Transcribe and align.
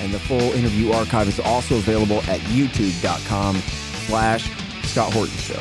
and 0.00 0.12
the 0.12 0.18
full 0.20 0.40
interview 0.40 0.92
archive 0.92 1.28
is 1.28 1.40
also 1.40 1.76
available 1.76 2.18
at 2.22 2.40
youtube.com 2.40 3.56
slash 4.06 4.50
Scott 4.84 5.12
Horton 5.12 5.36
Show. 5.36 5.60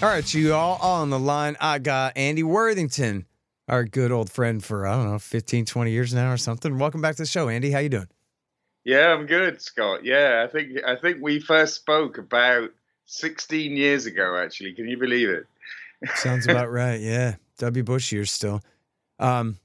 All 0.00 0.08
right, 0.08 0.32
you 0.32 0.54
all 0.54 0.76
on 0.76 1.10
the 1.10 1.18
line. 1.18 1.56
I 1.60 1.80
got 1.80 2.16
Andy 2.16 2.44
Worthington, 2.44 3.26
our 3.66 3.84
good 3.84 4.12
old 4.12 4.30
friend 4.30 4.62
for, 4.62 4.86
I 4.86 4.94
don't 4.94 5.10
know, 5.10 5.18
15, 5.18 5.64
20 5.64 5.90
years 5.90 6.14
now 6.14 6.32
or 6.32 6.36
something. 6.36 6.78
Welcome 6.78 7.00
back 7.00 7.16
to 7.16 7.22
the 7.22 7.26
show, 7.26 7.48
Andy. 7.48 7.72
How 7.72 7.80
you 7.80 7.88
doing? 7.88 8.08
Yeah, 8.84 9.08
I'm 9.08 9.26
good, 9.26 9.60
Scott. 9.60 10.04
Yeah, 10.04 10.46
I 10.46 10.50
think 10.52 10.78
I 10.86 10.94
think 10.96 11.18
we 11.20 11.40
first 11.40 11.74
spoke 11.74 12.16
about 12.16 12.70
16 13.06 13.76
years 13.76 14.06
ago. 14.06 14.36
Actually, 14.36 14.74
can 14.74 14.86
you 14.86 14.96
believe 14.96 15.28
it? 15.28 15.46
Sounds 16.14 16.46
about 16.46 16.70
right. 16.70 17.00
Yeah, 17.00 17.34
W. 17.58 17.82
Bush 17.82 18.12
years 18.12 18.30
still. 18.30 18.62
Um, 19.18 19.58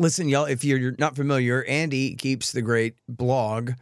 listen, 0.00 0.28
y'all, 0.28 0.44
if 0.44 0.64
you're 0.64 0.94
not 0.98 1.16
familiar, 1.16 1.64
Andy 1.64 2.14
keeps 2.14 2.52
the 2.52 2.62
great 2.62 2.94
blog 3.08 3.72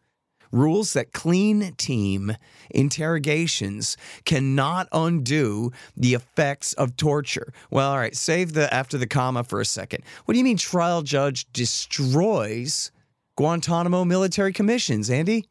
rules 0.52 0.92
that 0.92 1.12
clean 1.12 1.72
team 1.76 2.36
interrogations 2.70 3.96
cannot 4.24 4.86
undo 4.92 5.72
the 5.96 6.14
effects 6.14 6.74
of 6.74 6.96
torture. 6.96 7.52
Well, 7.70 7.90
all 7.90 7.98
right, 7.98 8.14
save 8.14 8.52
the 8.52 8.72
after 8.72 8.98
the 8.98 9.06
comma 9.06 9.44
for 9.44 9.60
a 9.60 9.64
second. 9.64 10.04
What 10.26 10.34
do 10.34 10.38
you 10.38 10.44
mean 10.44 10.58
trial 10.58 11.02
judge 11.02 11.50
destroys 11.52 12.92
Guantanamo 13.36 14.04
military 14.04 14.52
commissions, 14.52 15.10
Andy? 15.10 15.48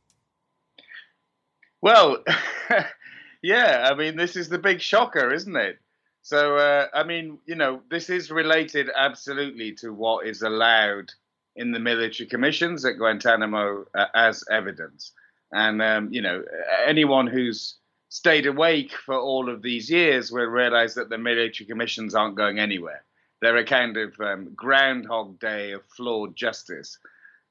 Well, 1.81 2.23
yeah, 3.41 3.89
I 3.91 3.95
mean, 3.95 4.17
this 4.17 4.35
is 4.35 4.49
the 4.49 4.59
big 4.59 4.81
shocker, 4.81 5.33
isn't 5.33 5.55
it? 5.55 5.79
So, 6.21 6.57
uh, 6.57 6.87
I 6.93 7.03
mean, 7.03 7.39
you 7.45 7.55
know, 7.55 7.81
this 7.89 8.09
is 8.09 8.29
related 8.29 8.89
absolutely 8.95 9.73
to 9.75 9.91
what 9.91 10.27
is 10.27 10.43
allowed 10.43 11.11
in 11.55 11.71
the 11.71 11.79
military 11.79 12.27
commissions 12.29 12.85
at 12.85 12.97
Guantanamo 12.97 13.85
uh, 13.95 14.05
as 14.13 14.43
evidence. 14.49 15.11
And, 15.51 15.81
um, 15.81 16.13
you 16.13 16.21
know, 16.21 16.43
anyone 16.85 17.27
who's 17.27 17.75
stayed 18.09 18.45
awake 18.45 18.93
for 18.93 19.17
all 19.17 19.49
of 19.49 19.61
these 19.61 19.89
years 19.89 20.31
will 20.31 20.45
realize 20.45 20.93
that 20.95 21.09
the 21.09 21.17
military 21.17 21.65
commissions 21.65 22.13
aren't 22.13 22.35
going 22.35 22.59
anywhere. 22.59 23.03
They're 23.41 23.57
a 23.57 23.65
kind 23.65 23.97
of 23.97 24.13
um, 24.19 24.53
groundhog 24.55 25.39
day 25.39 25.71
of 25.71 25.83
flawed 25.85 26.35
justice, 26.35 26.99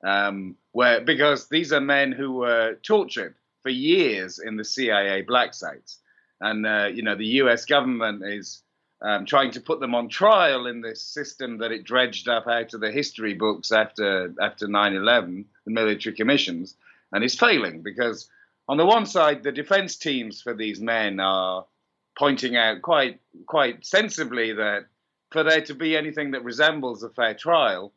um, 0.04 0.56
where 0.72 1.00
because 1.00 1.48
these 1.48 1.72
are 1.72 1.80
men 1.80 2.12
who 2.12 2.32
were 2.32 2.74
tortured 2.82 3.34
for 3.62 3.70
years 3.70 4.38
in 4.38 4.56
the 4.56 4.64
CIA 4.64 5.22
black 5.22 5.54
sites, 5.54 5.98
and 6.40 6.66
uh, 6.66 6.88
you 6.92 7.02
know 7.02 7.14
the 7.14 7.26
U.S. 7.42 7.64
government 7.64 8.22
is 8.24 8.62
um, 9.02 9.26
trying 9.26 9.50
to 9.52 9.60
put 9.60 9.80
them 9.80 9.94
on 9.94 10.08
trial 10.08 10.66
in 10.66 10.80
this 10.80 11.02
system 11.02 11.58
that 11.58 11.72
it 11.72 11.84
dredged 11.84 12.28
up 12.28 12.46
out 12.46 12.74
of 12.74 12.80
the 12.80 12.90
history 12.90 13.34
books 13.34 13.72
after 13.72 14.34
after 14.40 14.66
9/11, 14.66 15.44
the 15.64 15.72
military 15.72 16.14
commissions, 16.14 16.76
and 17.12 17.24
it's 17.24 17.38
failing 17.38 17.82
because 17.82 18.28
on 18.68 18.76
the 18.76 18.86
one 18.86 19.06
side, 19.06 19.42
the 19.42 19.52
defense 19.52 19.96
teams 19.96 20.40
for 20.40 20.54
these 20.54 20.80
men 20.80 21.18
are 21.18 21.66
pointing 22.18 22.56
out 22.56 22.82
quite 22.82 23.20
quite 23.46 23.84
sensibly 23.84 24.52
that 24.52 24.86
for 25.30 25.42
there 25.42 25.62
to 25.62 25.74
be 25.74 25.96
anything 25.96 26.32
that 26.32 26.44
resembles 26.44 27.02
a 27.02 27.10
fair 27.10 27.34
trial, 27.34 27.92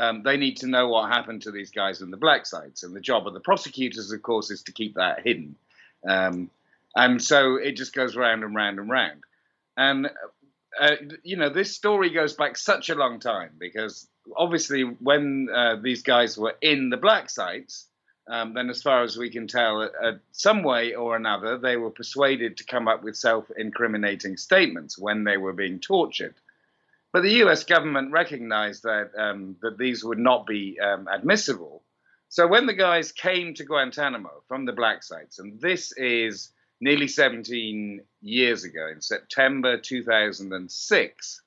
um, 0.00 0.22
they 0.22 0.36
need 0.36 0.56
to 0.58 0.66
know 0.66 0.88
what 0.88 1.10
happened 1.10 1.42
to 1.42 1.50
these 1.50 1.70
guys 1.70 2.00
in 2.00 2.10
the 2.10 2.16
black 2.16 2.46
sites, 2.46 2.82
and 2.82 2.94
the 2.94 3.00
job 3.00 3.26
of 3.26 3.34
the 3.34 3.40
prosecutors, 3.40 4.10
of 4.10 4.22
course, 4.22 4.50
is 4.50 4.62
to 4.62 4.72
keep 4.72 4.94
that 4.94 5.20
hidden. 5.24 5.56
Um, 6.08 6.50
and 6.96 7.22
so 7.22 7.56
it 7.56 7.72
just 7.72 7.94
goes 7.94 8.16
round 8.16 8.42
and 8.42 8.54
round 8.54 8.78
and 8.78 8.90
round. 8.90 9.22
And 9.76 10.10
uh, 10.78 10.96
you 11.22 11.36
know, 11.36 11.50
this 11.50 11.74
story 11.74 12.10
goes 12.10 12.34
back 12.34 12.56
such 12.56 12.90
a 12.90 12.94
long 12.94 13.20
time 13.20 13.50
because 13.58 14.08
obviously, 14.36 14.82
when 14.82 15.48
uh, 15.54 15.76
these 15.82 16.02
guys 16.02 16.38
were 16.38 16.54
in 16.60 16.90
the 16.90 16.96
black 16.96 17.28
sites, 17.28 17.86
um, 18.28 18.54
then 18.54 18.70
as 18.70 18.82
far 18.82 19.02
as 19.02 19.16
we 19.16 19.30
can 19.30 19.48
tell, 19.48 19.82
uh, 19.82 20.12
some 20.32 20.62
way 20.62 20.94
or 20.94 21.16
another, 21.16 21.58
they 21.58 21.76
were 21.76 21.90
persuaded 21.90 22.56
to 22.58 22.64
come 22.64 22.86
up 22.86 23.02
with 23.02 23.16
self-incriminating 23.16 24.36
statements 24.36 24.96
when 24.96 25.24
they 25.24 25.36
were 25.36 25.52
being 25.52 25.80
tortured. 25.80 26.34
But 27.12 27.22
the 27.22 27.32
U.S. 27.44 27.64
government 27.64 28.12
recognized 28.12 28.84
that 28.84 29.10
um, 29.18 29.56
that 29.62 29.78
these 29.78 30.04
would 30.04 30.18
not 30.18 30.46
be 30.46 30.78
um, 30.80 31.08
admissible. 31.08 31.82
So 32.28 32.46
when 32.46 32.66
the 32.66 32.74
guys 32.74 33.10
came 33.10 33.54
to 33.54 33.64
Guantanamo 33.64 34.44
from 34.46 34.64
the 34.64 34.72
black 34.72 35.02
sites, 35.02 35.40
and 35.40 35.60
this 35.60 35.92
is 35.96 36.52
nearly 36.80 37.08
17 37.08 38.00
years 38.22 38.64
ago, 38.64 38.88
in 38.92 39.00
September 39.00 39.78
2006. 39.78 41.42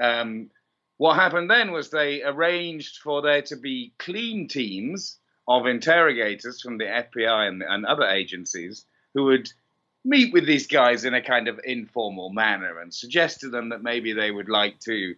Um, 0.00 0.50
what 0.96 1.16
happened 1.16 1.50
then 1.50 1.72
was 1.72 1.90
they 1.90 2.22
arranged 2.22 2.98
for 2.98 3.22
there 3.22 3.42
to 3.42 3.56
be 3.56 3.92
clean 3.98 4.48
teams 4.48 5.18
of 5.48 5.66
interrogators 5.66 6.62
from 6.62 6.78
the 6.78 6.84
FBI 6.84 7.48
and, 7.48 7.62
and 7.62 7.84
other 7.84 8.06
agencies 8.06 8.86
who 9.14 9.24
would 9.24 9.50
meet 10.04 10.32
with 10.32 10.46
these 10.46 10.66
guys 10.66 11.04
in 11.04 11.14
a 11.14 11.22
kind 11.22 11.48
of 11.48 11.60
informal 11.64 12.30
manner 12.30 12.80
and 12.80 12.92
suggest 12.92 13.40
to 13.40 13.48
them 13.48 13.68
that 13.68 13.82
maybe 13.82 14.12
they 14.12 14.30
would 14.30 14.48
like 14.48 14.78
to 14.80 15.14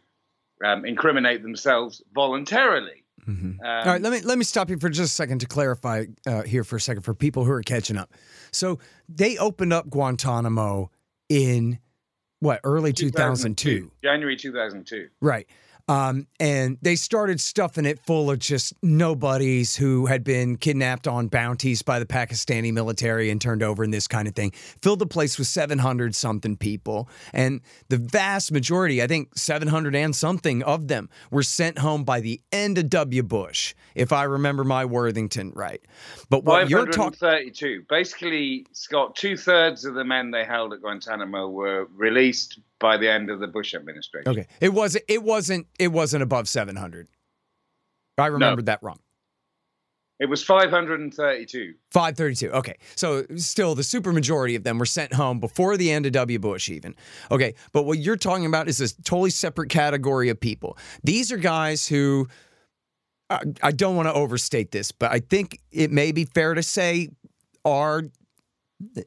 um, 0.65 0.85
incriminate 0.85 1.43
themselves 1.43 2.03
voluntarily. 2.15 3.05
Mm-hmm. 3.27 3.61
Um, 3.61 3.67
All 3.67 3.85
right, 3.85 4.01
let 4.03 4.13
me 4.13 4.21
let 4.21 4.37
me 4.37 4.45
stop 4.45 4.69
you 4.69 4.79
for 4.79 4.91
just 4.91 5.13
a 5.13 5.15
second 5.15 5.41
to 5.41 5.47
clarify 5.47 6.05
uh, 6.27 6.43
here 6.43 6.63
for 6.63 6.77
a 6.77 6.81
second 6.81 7.03
for 7.03 7.15
people 7.15 7.45
who 7.45 7.53
are 7.53 7.63
catching 7.63 7.97
up. 7.97 8.13
So 8.53 8.79
they 9.09 9.39
opened 9.39 9.73
up 9.73 9.89
Guantanamo 9.89 10.91
in 11.31 11.79
what 12.41 12.61
early 12.65 12.93
2002, 12.93 13.81
2002. 13.81 13.93
January 14.03 14.37
2002. 14.37 15.09
Right. 15.21 15.49
Um, 15.87 16.27
and 16.41 16.79
they 16.81 16.97
started 16.97 17.41
stuffing 17.41 17.85
it 17.85 17.99
full 17.99 18.31
of 18.31 18.39
just 18.39 18.73
nobodies 18.83 19.77
who 19.77 20.07
had 20.07 20.25
been 20.25 20.57
kidnapped 20.57 21.07
on 21.07 21.29
bounties 21.29 21.83
by 21.83 21.99
the 21.99 22.07
Pakistani 22.07 22.73
military 22.73 23.29
and 23.29 23.41
turned 23.41 23.63
over 23.63 23.85
and 23.85 23.93
this 23.93 24.09
kind 24.09 24.27
of 24.27 24.35
thing. 24.35 24.53
Filled 24.81 24.99
the 24.99 25.07
place 25.07 25.39
with 25.39 25.47
700 25.47 26.15
something 26.15 26.57
people. 26.57 27.09
And 27.35 27.61
the 27.91 27.99
vast 27.99 28.51
majority, 28.51 29.03
I 29.03 29.07
think 29.07 29.37
700 29.37 29.95
and 29.95 30.17
something 30.17 30.63
of 30.63 30.89
them, 30.89 31.11
were 31.31 31.43
sent 31.43 31.79
home 31.79 32.05
by 32.05 32.21
the 32.21 32.41
end 32.51 32.79
of 32.79 32.89
W. 32.89 33.23
Bush, 33.23 33.75
if 33.95 34.11
I 34.13 34.25
remember 34.25 34.65
my 34.65 34.87
Worthington 34.87 35.53
right. 35.55 35.83
But 36.31 36.45
what 36.45 36.71
you're 36.71 36.87
talking 36.87 37.19
32. 37.19 37.85
Basically, 37.91 38.67
Scott, 38.73 39.17
two 39.17 39.37
thirds 39.37 39.85
of 39.85 39.95
the 39.95 40.05
men 40.05 40.31
they 40.31 40.45
held 40.45 40.73
at 40.73 40.81
Guantanamo 40.81 41.49
were 41.49 41.87
released 41.95 42.59
by 42.81 42.97
the 42.97 43.11
end 43.11 43.31
of 43.31 43.41
the 43.41 43.47
Bush 43.47 43.75
administration. 43.75 44.31
Okay, 44.31 44.47
it 44.61 44.73
wasn't. 44.73 45.05
It 45.09 45.23
wasn't. 45.23 45.67
It 45.79 45.89
wasn't 45.89 46.23
above 46.23 46.49
seven 46.49 46.77
hundred. 46.77 47.09
I 48.19 48.27
remembered 48.27 48.67
no. 48.67 48.73
that 48.73 48.83
wrong. 48.83 48.99
It 50.21 50.27
was 50.27 50.45
532. 50.45 51.75
532. 51.91 52.51
Okay. 52.53 52.77
So 52.95 53.25
still 53.37 53.75
the 53.75 53.83
supermajority 53.83 54.55
of 54.55 54.63
them 54.63 54.79
were 54.79 54.87
sent 54.87 55.13
home 55.13 55.41
before 55.41 55.77
the 55.77 55.91
end 55.91 56.07
of 56.07 56.13
W. 56.13 56.39
Bush, 56.39 56.69
even. 56.69 56.95
Okay. 57.33 57.55
But 57.73 57.83
what 57.83 57.99
you're 57.99 58.17
talking 58.17 58.47
about 58.47 58.69
is 58.69 58.79
this 58.79 58.93
totally 59.05 59.31
separate 59.31 59.71
category 59.71 60.29
of 60.29 60.39
people. 60.39 60.79
These 61.03 61.33
are 61.33 61.37
guys 61.37 61.89
who 61.89 62.29
I, 63.29 63.41
I 63.63 63.73
don't 63.73 63.97
want 63.97 64.07
to 64.07 64.15
overstate 64.15 64.71
this, 64.71 64.93
but 64.93 65.11
I 65.11 65.19
think 65.19 65.61
it 65.73 65.91
may 65.91 66.13
be 66.13 66.27
fair 66.27 66.55
to 66.55 66.63
say 66.63 67.09
are 67.65 68.05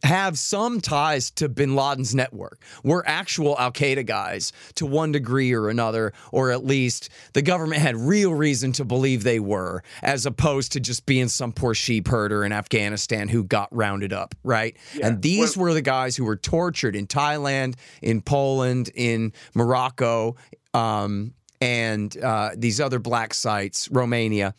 have 0.03 0.37
some 0.37 0.81
ties 0.81 1.31
to 1.31 1.49
bin 1.49 1.75
Laden's 1.75 2.13
network. 2.15 2.61
We're 2.83 3.03
actual 3.05 3.57
Al 3.59 3.71
Qaeda 3.71 4.05
guys 4.05 4.51
to 4.75 4.85
one 4.85 5.11
degree 5.11 5.53
or 5.53 5.69
another, 5.69 6.13
or 6.31 6.51
at 6.51 6.65
least 6.65 7.09
the 7.33 7.41
government 7.41 7.81
had 7.81 7.95
real 7.95 8.33
reason 8.33 8.71
to 8.73 8.85
believe 8.85 9.23
they 9.23 9.39
were, 9.39 9.83
as 10.01 10.25
opposed 10.25 10.71
to 10.73 10.79
just 10.79 11.05
being 11.05 11.27
some 11.27 11.51
poor 11.51 11.73
sheep 11.73 12.07
herder 12.07 12.43
in 12.43 12.51
Afghanistan 12.51 13.27
who 13.27 13.43
got 13.43 13.69
rounded 13.71 14.13
up, 14.13 14.35
right? 14.43 14.77
Yeah. 14.95 15.07
And 15.07 15.21
these 15.21 15.57
well, 15.57 15.67
were 15.67 15.73
the 15.73 15.81
guys 15.81 16.15
who 16.15 16.25
were 16.25 16.37
tortured 16.37 16.95
in 16.95 17.07
Thailand, 17.07 17.75
in 18.01 18.21
Poland, 18.21 18.89
in 18.95 19.33
Morocco. 19.53 20.35
Um, 20.73 21.33
and 21.59 22.15
uh, 22.17 22.51
these 22.55 22.79
other 22.79 22.99
black 22.99 23.33
sites, 23.33 23.89
Romania. 23.91 24.53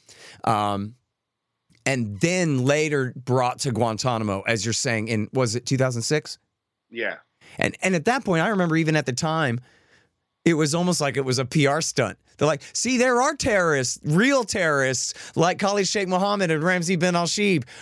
Um, 0.44 0.94
and 1.88 2.20
then 2.20 2.66
later 2.66 3.14
brought 3.16 3.60
to 3.60 3.70
Guantanamo, 3.72 4.42
as 4.42 4.62
you're 4.62 4.74
saying, 4.74 5.08
in 5.08 5.30
was 5.32 5.56
it 5.56 5.64
2006? 5.64 6.38
Yeah. 6.90 7.16
And 7.56 7.76
and 7.82 7.94
at 7.94 8.04
that 8.04 8.26
point, 8.26 8.42
I 8.42 8.48
remember 8.48 8.76
even 8.76 8.94
at 8.94 9.06
the 9.06 9.14
time, 9.14 9.58
it 10.44 10.52
was 10.52 10.74
almost 10.74 11.00
like 11.00 11.16
it 11.16 11.24
was 11.24 11.38
a 11.38 11.46
PR 11.46 11.80
stunt. 11.80 12.18
They're 12.36 12.46
like, 12.46 12.62
see, 12.74 12.98
there 12.98 13.22
are 13.22 13.34
terrorists, 13.34 13.98
real 14.04 14.44
terrorists, 14.44 15.14
like 15.34 15.58
Khalid 15.58 15.88
Sheikh 15.88 16.08
Mohammed 16.08 16.50
and 16.50 16.62
Ramzi 16.62 16.98
bin 16.98 17.16
al 17.16 17.26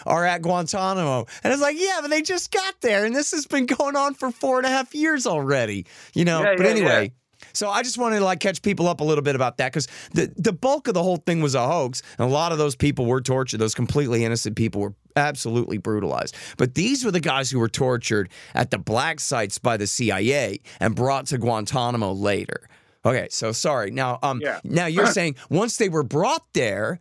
are 0.06 0.24
at 0.24 0.40
Guantanamo. 0.40 1.26
And 1.42 1.52
it's 1.52 1.60
like, 1.60 1.76
yeah, 1.76 1.98
but 2.00 2.08
they 2.08 2.22
just 2.22 2.52
got 2.52 2.80
there, 2.80 3.04
and 3.04 3.14
this 3.14 3.32
has 3.32 3.46
been 3.46 3.66
going 3.66 3.96
on 3.96 4.14
for 4.14 4.30
four 4.30 4.58
and 4.58 4.66
a 4.66 4.70
half 4.70 4.94
years 4.94 5.26
already. 5.26 5.84
You 6.14 6.24
know, 6.24 6.42
yeah, 6.42 6.54
but 6.56 6.64
yeah, 6.64 6.70
anyway. 6.70 7.04
Yeah 7.06 7.22
so 7.56 7.70
I 7.70 7.82
just 7.82 7.98
wanted 7.98 8.18
to 8.18 8.24
like 8.24 8.40
catch 8.40 8.62
people 8.62 8.88
up 8.88 9.00
a 9.00 9.04
little 9.04 9.22
bit 9.22 9.34
about 9.34 9.56
that 9.58 9.72
because 9.72 9.88
the 10.12 10.32
the 10.36 10.52
bulk 10.52 10.88
of 10.88 10.94
the 10.94 11.02
whole 11.02 11.16
thing 11.16 11.40
was 11.40 11.54
a 11.54 11.66
hoax, 11.66 12.02
and 12.18 12.28
a 12.28 12.32
lot 12.32 12.52
of 12.52 12.58
those 12.58 12.76
people 12.76 13.06
were 13.06 13.20
tortured. 13.20 13.58
Those 13.58 13.74
completely 13.74 14.24
innocent 14.24 14.56
people 14.56 14.80
were 14.80 14.94
absolutely 15.16 15.78
brutalized. 15.78 16.36
But 16.58 16.74
these 16.74 17.04
were 17.04 17.10
the 17.10 17.20
guys 17.20 17.50
who 17.50 17.58
were 17.58 17.68
tortured 17.68 18.28
at 18.54 18.70
the 18.70 18.78
black 18.78 19.20
sites 19.20 19.58
by 19.58 19.76
the 19.76 19.86
CIA 19.86 20.60
and 20.78 20.94
brought 20.94 21.26
to 21.26 21.38
Guantanamo 21.38 22.12
later. 22.12 22.68
Okay, 23.04 23.28
so 23.30 23.52
sorry. 23.52 23.90
Now, 23.90 24.18
um, 24.22 24.40
yeah. 24.42 24.60
now 24.64 24.86
you're 24.86 25.06
saying 25.06 25.36
once 25.48 25.76
they 25.76 25.88
were 25.88 26.02
brought 26.02 26.44
there, 26.54 26.98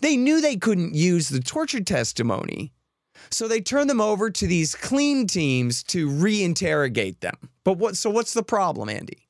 they 0.00 0.16
knew 0.16 0.40
they 0.40 0.56
couldn't 0.56 0.94
use 0.94 1.28
the 1.28 1.40
torture 1.40 1.82
testimony. 1.82 2.72
So 3.30 3.48
they 3.48 3.60
turned 3.60 3.90
them 3.90 4.00
over 4.00 4.30
to 4.30 4.46
these 4.46 4.74
clean 4.74 5.26
teams 5.26 5.82
to 5.84 6.08
re-interrogate 6.08 7.20
them. 7.20 7.36
But 7.64 7.78
what 7.78 7.96
so 7.96 8.10
what's 8.10 8.34
the 8.34 8.42
problem, 8.42 8.88
Andy? 8.88 9.26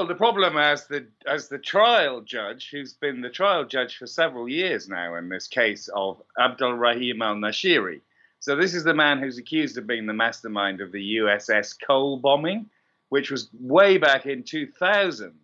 Well, 0.00 0.06
the 0.06 0.14
problem 0.14 0.56
as 0.56 0.86
the 0.86 1.08
as 1.26 1.48
the 1.48 1.58
trial 1.58 2.22
judge, 2.22 2.70
who's 2.70 2.94
been 2.94 3.20
the 3.20 3.28
trial 3.28 3.66
judge 3.66 3.98
for 3.98 4.06
several 4.06 4.48
years 4.48 4.88
now 4.88 5.16
in 5.16 5.28
this 5.28 5.46
case 5.46 5.88
of 5.88 6.22
Abdul 6.40 6.72
Rahim 6.72 7.20
al 7.20 7.34
Nashiri. 7.34 8.00
So 8.38 8.56
this 8.56 8.74
is 8.74 8.82
the 8.82 8.94
man 8.94 9.18
who's 9.18 9.36
accused 9.36 9.76
of 9.76 9.86
being 9.86 10.06
the 10.06 10.14
mastermind 10.14 10.80
of 10.80 10.90
the 10.90 11.16
USS 11.16 11.76
Cole 11.86 12.16
bombing, 12.16 12.70
which 13.10 13.30
was 13.30 13.50
way 13.52 13.98
back 13.98 14.24
in 14.24 14.42
2000 14.42 15.34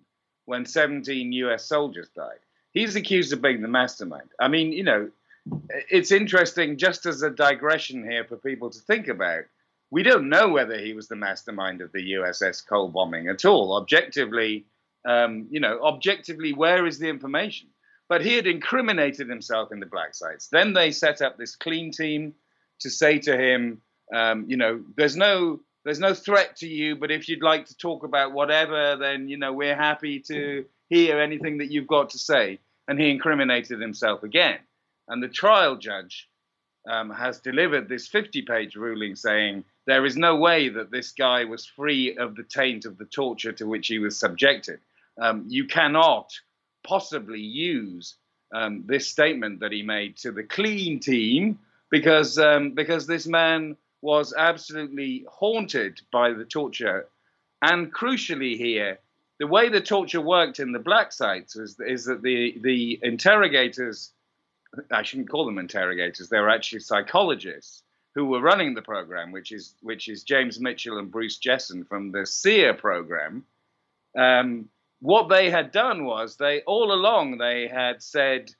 when 0.46 0.64
17 0.64 1.32
US 1.32 1.66
soldiers 1.66 2.08
died. 2.16 2.40
He's 2.72 2.96
accused 2.96 3.34
of 3.34 3.42
being 3.42 3.60
the 3.60 3.68
mastermind. 3.68 4.30
I 4.40 4.48
mean, 4.48 4.72
you 4.72 4.84
know, 4.84 5.10
it's 5.70 6.12
interesting 6.12 6.78
just 6.78 7.04
as 7.04 7.20
a 7.20 7.28
digression 7.28 8.10
here 8.10 8.24
for 8.24 8.38
people 8.38 8.70
to 8.70 8.78
think 8.78 9.08
about 9.08 9.44
we 9.90 10.02
don't 10.02 10.28
know 10.28 10.48
whether 10.48 10.78
he 10.78 10.94
was 10.94 11.08
the 11.08 11.16
mastermind 11.16 11.80
of 11.80 11.92
the 11.92 12.12
USS 12.14 12.66
Cole 12.66 12.88
bombing 12.88 13.28
at 13.28 13.44
all. 13.44 13.76
Objectively, 13.76 14.66
um, 15.06 15.46
you 15.50 15.60
know, 15.60 15.80
objectively, 15.82 16.52
where 16.52 16.86
is 16.86 16.98
the 16.98 17.08
information? 17.08 17.68
But 18.08 18.24
he 18.24 18.34
had 18.34 18.46
incriminated 18.46 19.28
himself 19.28 19.72
in 19.72 19.80
the 19.80 19.86
black 19.86 20.14
sites. 20.14 20.48
Then 20.48 20.72
they 20.72 20.90
set 20.90 21.22
up 21.22 21.36
this 21.36 21.56
clean 21.56 21.90
team 21.90 22.34
to 22.80 22.90
say 22.90 23.18
to 23.20 23.36
him, 23.36 23.80
um, 24.14 24.46
you 24.48 24.56
know, 24.56 24.82
there's 24.96 25.16
no 25.16 25.60
there's 25.84 26.00
no 26.00 26.14
threat 26.14 26.56
to 26.56 26.66
you, 26.66 26.96
but 26.96 27.12
if 27.12 27.28
you'd 27.28 27.44
like 27.44 27.66
to 27.66 27.76
talk 27.76 28.02
about 28.02 28.32
whatever, 28.32 28.96
then 28.96 29.28
you 29.28 29.38
know 29.38 29.52
we're 29.52 29.76
happy 29.76 30.18
to 30.20 30.64
hear 30.88 31.20
anything 31.20 31.58
that 31.58 31.70
you've 31.70 31.86
got 31.86 32.10
to 32.10 32.18
say. 32.18 32.58
And 32.88 33.00
he 33.00 33.10
incriminated 33.10 33.80
himself 33.80 34.22
again. 34.24 34.58
And 35.08 35.22
the 35.22 35.28
trial 35.28 35.76
judge 35.76 36.28
um, 36.86 37.10
has 37.10 37.40
delivered 37.40 37.88
this 37.88 38.08
50-page 38.08 38.76
ruling 38.76 39.16
saying 39.16 39.64
there 39.86 40.04
is 40.04 40.16
no 40.16 40.36
way 40.36 40.68
that 40.68 40.90
this 40.90 41.12
guy 41.12 41.44
was 41.44 41.66
free 41.66 42.16
of 42.16 42.36
the 42.36 42.42
taint 42.42 42.84
of 42.84 42.98
the 42.98 43.04
torture 43.04 43.52
to 43.52 43.66
which 43.66 43.88
he 43.88 43.98
was 43.98 44.18
subjected. 44.18 44.80
Um, 45.20 45.44
you 45.48 45.66
cannot 45.66 46.32
possibly 46.86 47.40
use 47.40 48.16
um, 48.54 48.84
this 48.86 49.08
statement 49.08 49.60
that 49.60 49.72
he 49.72 49.82
made 49.82 50.16
to 50.18 50.32
the 50.32 50.42
clean 50.42 51.00
team 51.00 51.58
because 51.90 52.38
um, 52.38 52.72
because 52.72 53.06
this 53.06 53.26
man 53.26 53.76
was 54.02 54.34
absolutely 54.36 55.24
haunted 55.28 56.00
by 56.12 56.32
the 56.32 56.44
torture, 56.44 57.08
and 57.62 57.92
crucially 57.92 58.56
here, 58.56 58.98
the 59.38 59.46
way 59.46 59.68
the 59.68 59.80
torture 59.80 60.20
worked 60.20 60.60
in 60.60 60.72
the 60.72 60.78
black 60.78 61.12
sites 61.12 61.56
is, 61.56 61.78
is 61.80 62.04
that 62.06 62.22
the 62.22 62.58
the 62.60 62.98
interrogators, 63.02 64.12
I 64.90 65.02
shouldn't 65.02 65.30
call 65.30 65.46
them 65.46 65.58
interrogators, 65.58 66.28
they 66.28 66.40
were 66.40 66.50
actually 66.50 66.80
psychologists 66.80 67.82
who 68.14 68.24
were 68.24 68.40
running 68.40 68.74
the 68.74 68.82
program, 68.82 69.30
which 69.30 69.52
is 69.52 69.74
which 69.82 70.08
is 70.08 70.22
James 70.22 70.58
Mitchell 70.58 70.98
and 70.98 71.10
Bruce 71.10 71.38
Jessen 71.38 71.86
from 71.86 72.12
the 72.12 72.24
SERE 72.24 72.74
program. 72.74 73.44
Um, 74.16 74.70
what 75.00 75.28
they 75.28 75.50
had 75.50 75.70
done 75.70 76.04
was 76.06 76.36
they 76.36 76.62
all 76.62 76.92
along 76.92 77.36
they 77.36 77.68
had 77.68 78.02
said, 78.02 78.50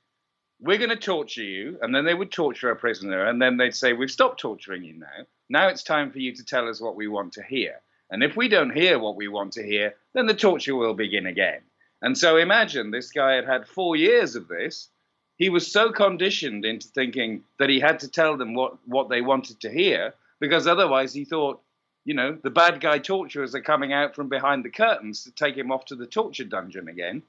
"We're 0.61 0.79
going 0.79 0.91
to 0.91 0.97
torture 0.97 1.43
you," 1.43 1.79
and 1.81 1.95
then 1.95 2.05
they 2.05 2.13
would 2.13 2.31
torture 2.31 2.71
a 2.71 2.77
prisoner, 2.77 3.25
and 3.25 3.41
then 3.41 3.57
they'd 3.57 3.75
say, 3.75 3.95
"We've 3.95 4.11
stopped 4.11 4.41
torturing 4.41 4.85
you 4.85 4.93
now. 4.93 5.27
Now 5.49 5.69
it's 5.69 5.83
time 5.83 6.11
for 6.11 6.19
you 6.19 6.35
to 6.35 6.45
tell 6.45 6.69
us 6.69 6.81
what 6.81 6.97
we 6.97 7.09
want 7.09 7.33
to 7.35 7.43
hear." 7.43 7.81
And 8.11 8.23
if 8.23 8.37
we 8.37 8.49
don't 8.49 8.77
hear 8.77 8.99
what 8.99 9.17
we 9.17 9.27
want 9.27 9.55
to 9.55 9.65
hear, 9.65 9.97
then 10.13 10.27
the 10.27 10.35
torture 10.35 10.77
will 10.77 10.95
begin 10.95 11.27
again. 11.27 11.63
And 12.03 12.17
so 12.17 12.37
imagine 12.37 12.91
this 12.91 13.11
guy 13.11 13.33
had 13.35 13.47
had 13.47 13.67
four 13.67 13.97
years 13.97 14.37
of 14.37 14.49
this 14.49 14.91
he 15.37 15.49
was 15.49 15.71
so 15.71 15.93
conditioned 15.93 16.65
into 16.65 16.89
thinking 16.89 17.45
that 17.59 17.69
he 17.69 17.79
had 17.79 18.01
to 18.01 18.09
tell 18.09 18.37
them 18.37 18.55
what, 18.55 18.77
what 18.87 19.09
they 19.09 19.21
wanted 19.21 19.61
to 19.61 19.71
hear 19.71 20.15
because 20.41 20.67
otherwise 20.67 21.13
he 21.13 21.25
thought, 21.25 21.61
you 22.05 22.15
know, 22.15 22.39
the 22.43 22.51
bad 22.51 22.81
guy 22.81 22.99
torturers 22.99 23.55
are 23.55 23.61
coming 23.61 23.93
out 23.93 24.15
from 24.15 24.29
behind 24.29 24.65
the 24.65 24.71
curtains 24.71 25.25
to 25.25 25.31
take 25.33 25.57
him 25.57 25.73
off 25.73 25.87
to 25.87 25.97
the 25.97 26.07
torture 26.07 26.45
dungeon 26.45 26.89
again, 26.89 27.23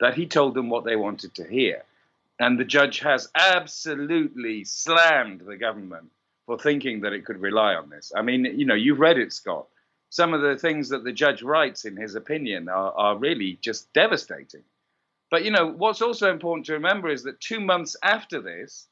that 0.00 0.14
he 0.14 0.26
told 0.26 0.54
them 0.54 0.68
what 0.68 0.84
they 0.84 0.96
wanted 0.96 1.34
to 1.34 1.44
hear. 1.44 1.84
And 2.40 2.58
the 2.58 2.64
judge 2.64 3.00
has 3.00 3.28
absolutely 3.34 4.64
slammed 4.64 5.42
the 5.42 5.56
government 5.56 6.10
for 6.46 6.58
thinking 6.58 7.02
that 7.02 7.12
it 7.12 7.24
could 7.24 7.40
rely 7.40 7.74
on 7.74 7.88
this. 7.90 8.12
I 8.16 8.22
mean, 8.22 8.44
you 8.44 8.64
know, 8.64 8.74
you've 8.74 8.98
read 8.98 9.18
it, 9.18 9.32
Scott. 9.32 9.66
Some 10.10 10.34
of 10.34 10.42
the 10.42 10.56
things 10.56 10.88
that 10.88 11.04
the 11.04 11.12
judge 11.12 11.42
writes 11.42 11.84
in 11.84 11.96
his 11.96 12.14
opinion 12.14 12.68
are, 12.68 12.92
are 12.92 13.16
really 13.16 13.58
just 13.62 13.92
devastating. 13.92 14.64
But 15.32 15.46
you 15.46 15.50
know 15.50 15.66
what's 15.66 16.02
also 16.02 16.30
important 16.30 16.66
to 16.66 16.74
remember 16.74 17.08
is 17.08 17.22
that 17.22 17.40
two 17.40 17.58
months 17.58 17.96
after 18.02 18.42
this, 18.42 18.86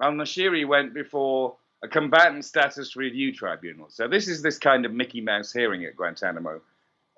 Al 0.00 0.12
Nashiri 0.12 0.64
went 0.64 0.94
before 0.94 1.56
a 1.82 1.88
combatant 1.88 2.44
status 2.44 2.94
review 2.94 3.34
tribunal. 3.34 3.90
So 3.90 4.06
this 4.06 4.28
is 4.28 4.40
this 4.40 4.56
kind 4.56 4.86
of 4.86 4.92
Mickey 4.92 5.20
Mouse 5.20 5.52
hearing 5.52 5.84
at 5.84 5.96
Guantanamo, 5.96 6.60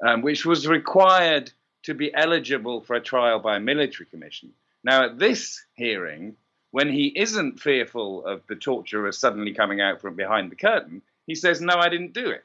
um, 0.02 0.22
which 0.22 0.46
was 0.46 0.66
required 0.66 1.52
to 1.82 1.92
be 1.92 2.14
eligible 2.14 2.80
for 2.80 2.96
a 2.96 3.00
trial 3.00 3.40
by 3.40 3.58
a 3.58 3.60
military 3.60 4.06
commission. 4.06 4.54
Now 4.82 5.04
at 5.04 5.18
this 5.18 5.62
hearing, 5.74 6.34
when 6.70 6.90
he 6.90 7.08
isn't 7.08 7.60
fearful 7.60 8.24
of 8.24 8.40
the 8.46 8.56
torturer 8.56 9.12
suddenly 9.12 9.52
coming 9.52 9.82
out 9.82 10.00
from 10.00 10.16
behind 10.16 10.50
the 10.50 10.56
curtain, 10.56 11.02
he 11.26 11.34
says, 11.34 11.60
"No, 11.60 11.74
I 11.74 11.90
didn't 11.90 12.14
do 12.14 12.30
it." 12.30 12.44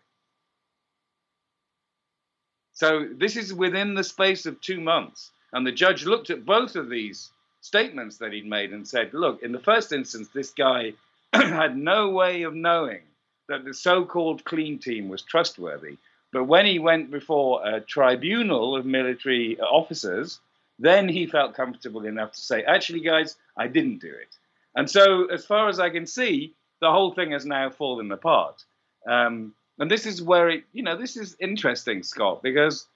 So 2.74 3.08
this 3.15 3.38
is 3.38 3.53
within 3.53 3.94
the 3.94 4.03
space 4.03 4.46
of 4.46 4.60
two 4.60 4.82
months. 4.82 5.32
And 5.53 5.65
the 5.65 5.72
judge 5.72 6.05
looked 6.05 6.29
at 6.29 6.46
both 6.46 6.75
of 6.75 6.89
these 6.89 7.29
statements 7.62 8.17
that 8.17 8.34
he'd 8.34 8.46
made 8.46 8.72
and 8.74 8.88
said, 8.88 9.13
look, 9.13 9.43
in 9.43 9.51
the 9.51 9.60
first 9.60 9.91
instance, 9.91 10.29
this 10.29 10.51
guy 10.51 10.93
had 11.34 11.77
no 11.77 12.10
way 12.10 12.43
of 12.43 12.55
knowing 12.55 13.01
that 13.48 13.65
the 13.65 13.74
so 13.74 14.05
called 14.05 14.46
clean 14.46 14.79
team 14.79 15.10
was 15.10 15.22
trustworthy. 15.22 15.98
But 16.31 16.46
when 16.46 16.65
he 16.65 16.79
went 16.79 17.12
before 17.12 17.65
a 17.67 17.81
tribunal 17.81 18.75
of 18.75 18.86
military 18.86 19.60
officers, 19.60 20.39
then 20.79 21.08
he 21.08 21.27
felt 21.27 21.53
comfortable 21.53 22.05
enough 22.05 22.31
to 22.31 22.41
say, 22.41 22.63
actually, 22.63 23.01
guys, 23.01 23.36
I 23.58 23.67
didn't 23.67 24.00
do 24.00 24.08
it. 24.08 24.36
And 24.75 24.89
so, 24.89 25.25
as 25.25 25.46
far 25.46 25.67
as 25.67 25.79
I 25.79 25.89
can 25.89 26.08
see, 26.08 26.53
the 26.79 26.91
whole 26.91 27.13
thing 27.13 27.31
has 27.31 27.46
now 27.46 27.70
fallen 27.70 28.12
apart. 28.12 28.63
Um, 29.08 29.53
and 29.77 29.91
this 29.91 30.05
is 30.05 30.22
where 30.22 30.50
it, 30.50 30.63
you 30.72 30.84
know, 30.84 30.96
this 30.96 31.17
is 31.17 31.36
interesting, 31.39 32.03
Scott, 32.03 32.41
because 32.41 32.88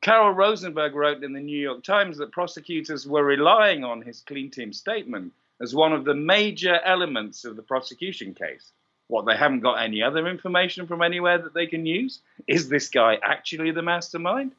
Carol 0.00 0.32
Rosenberg 0.32 0.94
wrote 0.94 1.22
in 1.22 1.32
the 1.32 1.40
New 1.40 1.58
York 1.58 1.82
Times 1.82 2.18
that 2.18 2.32
prosecutors 2.32 3.06
were 3.06 3.24
relying 3.24 3.84
on 3.84 4.02
his 4.02 4.20
clean 4.20 4.50
team 4.50 4.72
statement 4.72 5.32
as 5.60 5.74
one 5.74 5.92
of 5.92 6.04
the 6.04 6.14
major 6.14 6.80
elements 6.84 7.44
of 7.44 7.56
the 7.56 7.62
prosecution 7.62 8.34
case. 8.34 8.72
What, 9.08 9.26
they 9.26 9.36
haven't 9.36 9.60
got 9.60 9.74
any 9.74 10.02
other 10.02 10.26
information 10.26 10.86
from 10.86 11.02
anywhere 11.02 11.38
that 11.38 11.54
they 11.54 11.66
can 11.66 11.86
use? 11.86 12.20
Is 12.48 12.68
this 12.68 12.88
guy 12.88 13.18
actually 13.22 13.70
the 13.70 13.82
mastermind? 13.82 14.52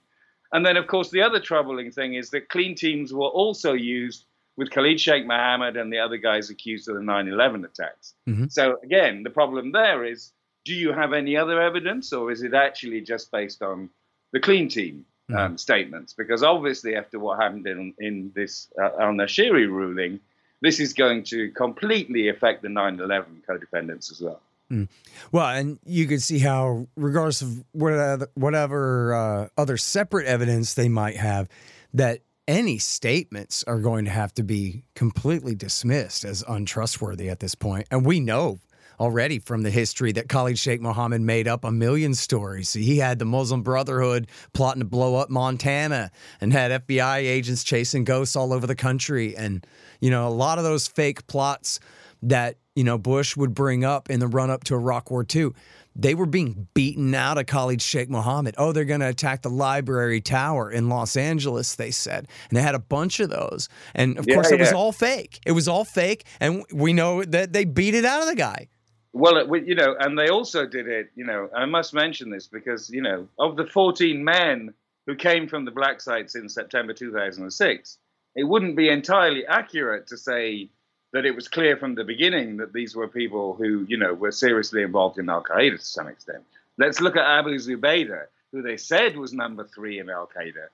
And 0.54 0.66
then, 0.66 0.78
of 0.78 0.88
course, 0.88 1.10
the 1.10 1.22
other 1.22 1.42
troubling 1.42 1.92
thing 1.92 2.14
is 2.14 2.30
that 2.30 2.50
clean 2.50 2.76
teams 2.76 3.14
were 3.14 3.28
also 3.28 3.74
used 3.74 4.24
with 4.56 4.72
Khalid 4.72 5.00
Sheikh 5.00 5.26
Mohammed 5.26 5.76
and 5.76 5.92
the 5.92 6.00
other 6.00 6.18
guys 6.18 6.50
accused 6.50 6.88
of 6.88 6.96
the 6.96 7.04
9 7.04 7.28
11 7.28 7.66
attacks. 7.66 8.14
Mm-hmm. 8.28 8.48
So, 8.48 8.80
again, 8.84 9.24
the 9.24 9.30
problem 9.30 9.72
there 9.72 10.06
is 10.06 10.32
do 10.64 10.74
you 10.74 10.94
have 10.94 11.14
any 11.14 11.38
other 11.38 11.62
evidence, 11.62 12.12
or 12.14 12.32
is 12.32 12.42
it 12.42 12.54
actually 12.54 13.02
just 13.02 13.32
based 13.32 13.62
on 13.62 13.90
the 14.32 14.40
clean 14.40 14.70
team 14.70 15.06
mm-hmm. 15.30 15.38
um, 15.38 15.58
statements? 15.58 16.14
Because 16.14 16.44
obviously, 16.44 16.96
after 16.96 17.20
what 17.20 17.40
happened 17.40 17.68
in, 17.68 17.94
in 18.00 18.32
this 18.36 18.70
uh, 18.82 18.90
Al 19.00 19.14
Nashiri 19.14 19.68
ruling, 19.68 20.20
this 20.62 20.80
is 20.80 20.94
going 20.94 21.24
to 21.26 21.52
completely 21.52 22.30
affect 22.30 22.62
the 22.62 22.70
9 22.70 23.00
11 23.00 23.44
co 23.46 23.58
defendants 23.58 24.12
as 24.12 24.22
well. 24.22 24.42
Mm. 24.72 24.90
Well, 25.32 25.48
and 25.48 25.80
you 25.86 26.08
can 26.08 26.20
see 26.20 26.40
how, 26.40 26.88
regardless 26.96 27.42
of 27.42 27.64
whatever, 27.72 28.28
whatever 28.34 29.14
uh, 29.14 29.48
other 29.58 29.78
separate 29.78 30.26
evidence 30.28 30.74
they 30.74 30.90
might 30.90 31.16
have, 31.16 31.48
that 31.94 32.22
any 32.48 32.78
statements 32.78 33.64
are 33.66 33.80
going 33.80 34.06
to 34.06 34.12
have 34.12 34.34
to 34.34 34.44
be 34.44 34.84
completely 34.96 35.56
dismissed 35.56 36.24
as 36.24 36.44
untrustworthy 36.48 37.30
at 37.30 37.40
this 37.40 37.56
point. 37.56 37.88
And 37.92 38.06
we 38.06 38.20
know 38.20 38.60
already 39.00 39.40
from 39.40 39.64
the 39.64 39.70
history 39.70 40.12
that 40.14 40.30
Khalid 40.30 40.58
Sheikh 40.58 40.82
Mohammed 40.82 41.22
made 41.22 41.48
up 41.48 41.64
a 41.64 41.72
million 41.72 42.14
stories. 42.14 42.74
He 42.74 42.98
had 42.98 43.20
the 43.20 43.26
Muslim 43.26 43.62
Brotherhood 43.62 44.28
plotting 44.54 44.82
to 44.82 44.86
blow 44.86 45.16
up 45.16 45.30
Montana 45.30 46.12
and 46.42 46.52
had 46.52 46.88
FBI 46.88 47.18
agents 47.18 47.64
chasing 47.64 48.04
ghosts 48.04 48.36
all 48.36 48.54
over 48.54 48.68
the 48.68 48.76
country. 48.76 49.36
And, 49.36 49.66
you 50.00 50.10
know, 50.10 50.28
a 50.28 50.30
lot 50.30 50.58
of 50.58 50.64
those 50.64 50.88
fake 50.88 51.28
plots 51.28 51.80
that, 52.24 52.58
you 52.76 52.84
know, 52.84 52.98
Bush 52.98 53.38
would 53.38 53.54
bring 53.54 53.84
up 53.84 54.10
in 54.10 54.20
the 54.20 54.28
run 54.28 54.50
up 54.50 54.64
to 54.66 54.76
Iraq 54.76 55.12
War 55.12 55.26
II 55.34 55.52
they 55.98 56.14
were 56.14 56.28
being 56.28 56.68
beaten 56.76 57.16
out 57.16 57.40
of 57.40 57.48
Khalid 57.48 57.82
Sheikh 57.82 58.10
Mohammed. 58.10 58.56
Oh, 58.58 58.72
they're 58.72 58.86
going 58.86 59.00
to 59.00 59.10
attack 59.10 59.42
the 59.42 59.50
library 59.50 60.22
tower 60.22 60.72
in 60.72 60.90
Los 60.90 61.18
Angeles, 61.18 61.76
they 61.76 61.90
said. 61.90 62.28
And 62.50 62.58
they 62.58 62.62
had 62.62 62.76
a 62.76 62.80
bunch 62.80 63.20
of 63.20 63.32
those. 63.32 63.68
And 63.96 64.18
of 64.20 64.28
yeah, 64.28 64.36
course, 64.36 64.52
it 64.52 64.60
yeah. 64.60 64.66
was 64.66 64.74
all 64.74 64.92
fake. 64.92 65.40
It 65.46 65.54
was 65.54 65.68
all 65.68 65.84
fake. 65.84 66.26
And 66.40 66.64
we 66.72 66.94
know 66.94 67.24
that 67.24 67.52
they 67.52 67.66
beat 67.66 67.96
it 67.96 68.06
out 68.06 68.22
of 68.22 68.28
the 68.28 68.36
guy. 68.36 68.68
Well, 69.18 69.58
you 69.58 69.76
know, 69.76 69.96
and 70.00 70.18
they 70.18 70.30
also 70.30 70.66
did 70.66 70.88
it, 70.88 71.10
you 71.16 71.26
know, 71.26 71.50
I 71.56 71.66
must 71.66 71.94
mention 71.94 72.30
this 72.30 72.48
because, 72.48 72.90
you 72.90 73.02
know, 73.02 73.28
of 73.40 73.56
the 73.56 73.66
14 73.66 74.24
men 74.24 74.74
who 75.06 75.16
came 75.16 75.48
from 75.48 75.66
the 75.66 75.72
black 75.72 76.02
sites 76.02 76.36
in 76.36 76.50
September 76.50 76.94
2006, 76.94 77.98
it 78.36 78.44
wouldn't 78.44 78.76
be 78.76 78.90
entirely 78.90 79.46
accurate 79.48 80.08
to 80.08 80.18
say 80.18 80.70
that 81.14 81.26
it 81.26 81.36
was 81.36 81.48
clear 81.48 81.78
from 81.78 81.96
the 81.96 82.04
beginning 82.04 82.58
that 82.58 82.74
these 82.74 82.96
were 82.96 83.08
people 83.08 83.54
who, 83.54 83.86
you 83.88 83.98
know, 83.98 84.14
were 84.14 84.32
seriously 84.32 84.84
involved 84.84 85.18
in 85.18 85.30
Al 85.30 85.44
Qaeda 85.44 85.80
to 85.80 85.86
some 85.86 86.08
extent. 86.08 86.44
Let's 86.78 87.02
look 87.02 87.16
at 87.16 87.26
Abu 87.26 87.56
Zubaydah, 87.58 88.26
who 88.52 88.62
they 88.62 88.78
said 88.78 89.18
was 89.18 89.34
number 89.34 89.64
three 89.64 90.00
in 90.00 90.10
Al 90.10 90.30
Qaeda. 90.38 90.68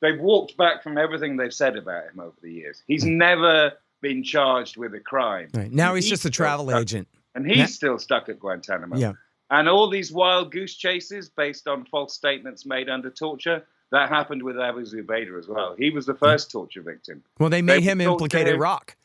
They've 0.00 0.20
walked 0.20 0.56
back 0.56 0.82
from 0.82 0.98
everything 0.98 1.36
they've 1.36 1.54
said 1.54 1.76
about 1.76 2.04
him 2.12 2.20
over 2.20 2.36
the 2.42 2.52
years. 2.52 2.82
He's 2.86 3.04
never 3.04 3.72
been 4.02 4.22
charged 4.22 4.76
with 4.76 4.94
a 4.94 5.00
crime. 5.00 5.48
Right. 5.54 5.72
Now 5.72 5.94
he's, 5.94 6.04
he's 6.04 6.10
just 6.10 6.24
a 6.26 6.30
travel 6.30 6.76
agent. 6.76 7.08
And 7.36 7.46
he's 7.46 7.74
still 7.74 7.98
stuck 7.98 8.28
at 8.28 8.40
Guantanamo. 8.40 8.96
Yeah. 8.96 9.12
And 9.50 9.68
all 9.68 9.88
these 9.88 10.10
wild 10.10 10.50
goose 10.50 10.74
chases 10.74 11.28
based 11.28 11.68
on 11.68 11.84
false 11.84 12.14
statements 12.14 12.66
made 12.66 12.88
under 12.88 13.10
torture, 13.10 13.64
that 13.92 14.08
happened 14.08 14.42
with 14.42 14.58
Abu 14.58 14.84
Zubaydah 14.84 15.38
as 15.38 15.46
well. 15.46 15.76
He 15.78 15.90
was 15.90 16.06
the 16.06 16.14
first 16.14 16.50
torture 16.50 16.82
victim. 16.82 17.22
Well, 17.38 17.50
they 17.50 17.62
made 17.62 17.82
they 17.82 17.90
him 17.90 18.00
implicate 18.00 18.48
Iraq. 18.48 18.96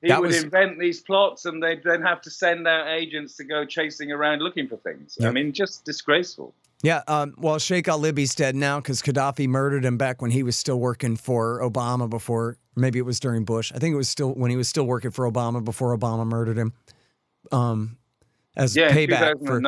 He 0.00 0.08
that 0.08 0.20
would 0.20 0.28
was... 0.28 0.42
invent 0.42 0.78
these 0.78 1.00
plots, 1.00 1.44
and 1.44 1.62
they'd 1.62 1.82
then 1.82 2.00
have 2.00 2.22
to 2.22 2.30
send 2.30 2.66
out 2.66 2.88
agents 2.88 3.36
to 3.36 3.44
go 3.44 3.66
chasing 3.66 4.10
around 4.10 4.40
looking 4.40 4.66
for 4.66 4.76
things. 4.78 5.18
Yep. 5.20 5.28
I 5.28 5.32
mean, 5.32 5.52
just 5.52 5.84
disgraceful. 5.84 6.54
Yeah, 6.82 7.02
um, 7.08 7.34
well, 7.36 7.58
Sheikh 7.58 7.88
Al 7.88 7.98
Liby's 7.98 8.34
dead 8.34 8.56
now 8.56 8.80
because 8.80 9.02
Gaddafi 9.02 9.46
murdered 9.46 9.84
him 9.84 9.98
back 9.98 10.22
when 10.22 10.30
he 10.30 10.42
was 10.42 10.56
still 10.56 10.80
working 10.80 11.16
for 11.16 11.60
Obama. 11.60 12.08
Before 12.08 12.56
maybe 12.74 12.98
it 12.98 13.04
was 13.04 13.20
during 13.20 13.44
Bush. 13.44 13.70
I 13.74 13.78
think 13.78 13.92
it 13.92 13.98
was 13.98 14.08
still 14.08 14.32
when 14.32 14.50
he 14.50 14.56
was 14.56 14.68
still 14.68 14.84
working 14.84 15.10
for 15.10 15.30
Obama 15.30 15.62
before 15.62 15.94
Obama 15.94 16.26
murdered 16.26 16.56
him. 16.56 16.72
Um, 17.50 17.96
as 18.56 18.76
yeah, 18.76 18.92
payback 18.92 19.44
for 19.44 19.60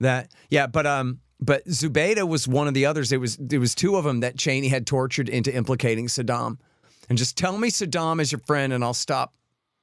that. 0.00 0.30
Yeah, 0.50 0.66
but 0.66 0.86
um, 0.86 1.20
but 1.40 1.64
Zubaydah 1.66 2.28
was 2.28 2.48
one 2.48 2.68
of 2.68 2.74
the 2.74 2.86
others. 2.86 3.12
It 3.12 3.18
was 3.18 3.36
there 3.38 3.60
was 3.60 3.74
two 3.74 3.96
of 3.96 4.04
them 4.04 4.20
that 4.20 4.36
Cheney 4.36 4.68
had 4.68 4.86
tortured 4.86 5.28
into 5.28 5.54
implicating 5.54 6.06
Saddam. 6.06 6.58
And 7.08 7.16
just 7.16 7.36
tell 7.38 7.56
me 7.56 7.68
Saddam 7.68 8.20
is 8.20 8.32
your 8.32 8.40
friend, 8.40 8.72
and 8.72 8.84
I'll 8.84 8.94
stop 8.94 9.32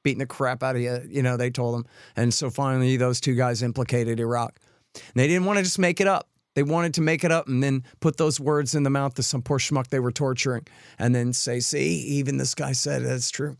beating 0.04 0.20
the 0.20 0.26
crap 0.26 0.64
out 0.64 0.76
of 0.76 0.82
you. 0.82 1.02
You 1.10 1.24
know, 1.24 1.38
they 1.38 1.50
told 1.50 1.76
him. 1.76 1.86
And 2.16 2.34
so 2.34 2.50
finally, 2.50 2.98
those 2.98 3.20
two 3.20 3.36
guys 3.36 3.64
implicated 3.64 4.20
Iraq. 4.20 4.60
And 4.94 5.04
they 5.16 5.28
didn't 5.28 5.46
want 5.46 5.58
to 5.58 5.64
just 5.64 5.80
make 5.80 6.00
it 6.00 6.08
up. 6.08 6.30
They 6.54 6.64
wanted 6.64 6.94
to 6.94 7.02
make 7.02 7.26
it 7.26 7.32
up 7.32 7.50
and 7.50 7.62
then 7.62 7.84
put 8.00 8.16
those 8.16 8.40
words 8.40 8.76
in 8.76 8.84
the 8.84 8.90
mouth 8.90 9.20
of 9.20 9.26
some 9.26 9.42
poor 9.42 9.60
schmuck 9.60 9.88
they 9.88 10.00
were 10.00 10.12
torturing 10.12 10.66
and 10.98 11.14
then 11.14 11.34
say, 11.34 11.60
see, 11.60 11.98
even 11.98 12.38
this 12.38 12.56
guy 12.56 12.72
said 12.72 13.04
that's 13.04 13.30
true. 13.30 13.58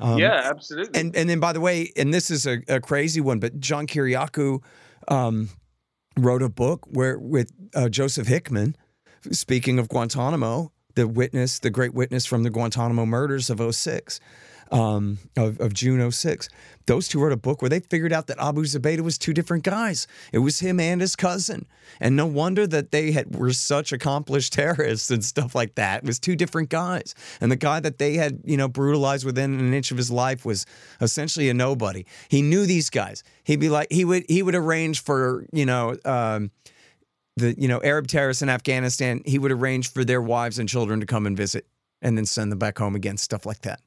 Um, 0.00 0.18
yeah, 0.18 0.40
absolutely. 0.44 1.00
And 1.00 1.14
and 1.14 1.28
then, 1.28 1.40
by 1.40 1.52
the 1.52 1.60
way, 1.60 1.92
and 1.96 2.12
this 2.12 2.30
is 2.30 2.46
a, 2.46 2.58
a 2.68 2.80
crazy 2.80 3.20
one, 3.20 3.38
but 3.38 3.60
John 3.60 3.86
Kiriakou 3.86 4.62
um, 5.08 5.50
wrote 6.16 6.42
a 6.42 6.48
book 6.48 6.86
where 6.88 7.18
with 7.18 7.50
uh, 7.74 7.88
Joseph 7.88 8.26
Hickman, 8.26 8.76
speaking 9.30 9.78
of 9.78 9.88
Guantanamo, 9.88 10.72
the 10.94 11.06
witness, 11.06 11.58
the 11.58 11.70
great 11.70 11.94
witness 11.94 12.26
from 12.26 12.42
the 12.42 12.50
Guantanamo 12.50 13.06
murders 13.06 13.50
of 13.50 13.74
06 13.74 14.20
um, 14.74 15.18
of, 15.36 15.60
of 15.60 15.72
June 15.72 16.10
06. 16.10 16.48
Those 16.86 17.06
two 17.06 17.20
wrote 17.20 17.32
a 17.32 17.36
book 17.36 17.62
where 17.62 17.68
they 17.68 17.78
figured 17.78 18.12
out 18.12 18.26
that 18.26 18.38
Abu 18.40 18.64
Zubaydah 18.64 19.00
was 19.00 19.16
two 19.16 19.32
different 19.32 19.62
guys. 19.62 20.06
It 20.32 20.40
was 20.40 20.58
him 20.58 20.80
and 20.80 21.00
his 21.00 21.14
cousin. 21.14 21.66
And 22.00 22.16
no 22.16 22.26
wonder 22.26 22.66
that 22.66 22.90
they 22.90 23.12
had 23.12 23.36
were 23.36 23.52
such 23.52 23.92
accomplished 23.92 24.52
terrorists 24.54 25.10
and 25.10 25.24
stuff 25.24 25.54
like 25.54 25.76
that. 25.76 26.02
It 26.02 26.06
was 26.06 26.18
two 26.18 26.34
different 26.34 26.70
guys. 26.70 27.14
And 27.40 27.52
the 27.52 27.56
guy 27.56 27.78
that 27.80 27.98
they 27.98 28.14
had, 28.14 28.40
you 28.44 28.56
know, 28.56 28.66
brutalized 28.66 29.24
within 29.24 29.58
an 29.58 29.72
inch 29.72 29.92
of 29.92 29.96
his 29.96 30.10
life 30.10 30.44
was 30.44 30.66
essentially 31.00 31.48
a 31.48 31.54
nobody. 31.54 32.04
He 32.28 32.42
knew 32.42 32.66
these 32.66 32.90
guys. 32.90 33.22
He'd 33.44 33.60
be 33.60 33.68
like, 33.68 33.92
he 33.92 34.04
would 34.04 34.24
he 34.28 34.42
would 34.42 34.56
arrange 34.56 35.02
for, 35.02 35.46
you 35.52 35.66
know, 35.66 35.96
um, 36.04 36.50
the 37.36 37.54
you 37.58 37.68
know 37.68 37.80
Arab 37.82 38.08
terrorists 38.08 38.42
in 38.42 38.48
Afghanistan. 38.48 39.22
He 39.24 39.38
would 39.38 39.52
arrange 39.52 39.92
for 39.92 40.04
their 40.04 40.20
wives 40.20 40.58
and 40.58 40.68
children 40.68 41.00
to 41.00 41.06
come 41.06 41.26
and 41.26 41.36
visit, 41.36 41.66
and 42.02 42.18
then 42.18 42.26
send 42.26 42.52
them 42.52 42.58
back 42.58 42.78
home 42.78 42.94
again. 42.94 43.16
Stuff 43.16 43.46
like 43.46 43.60
that. 43.62 43.80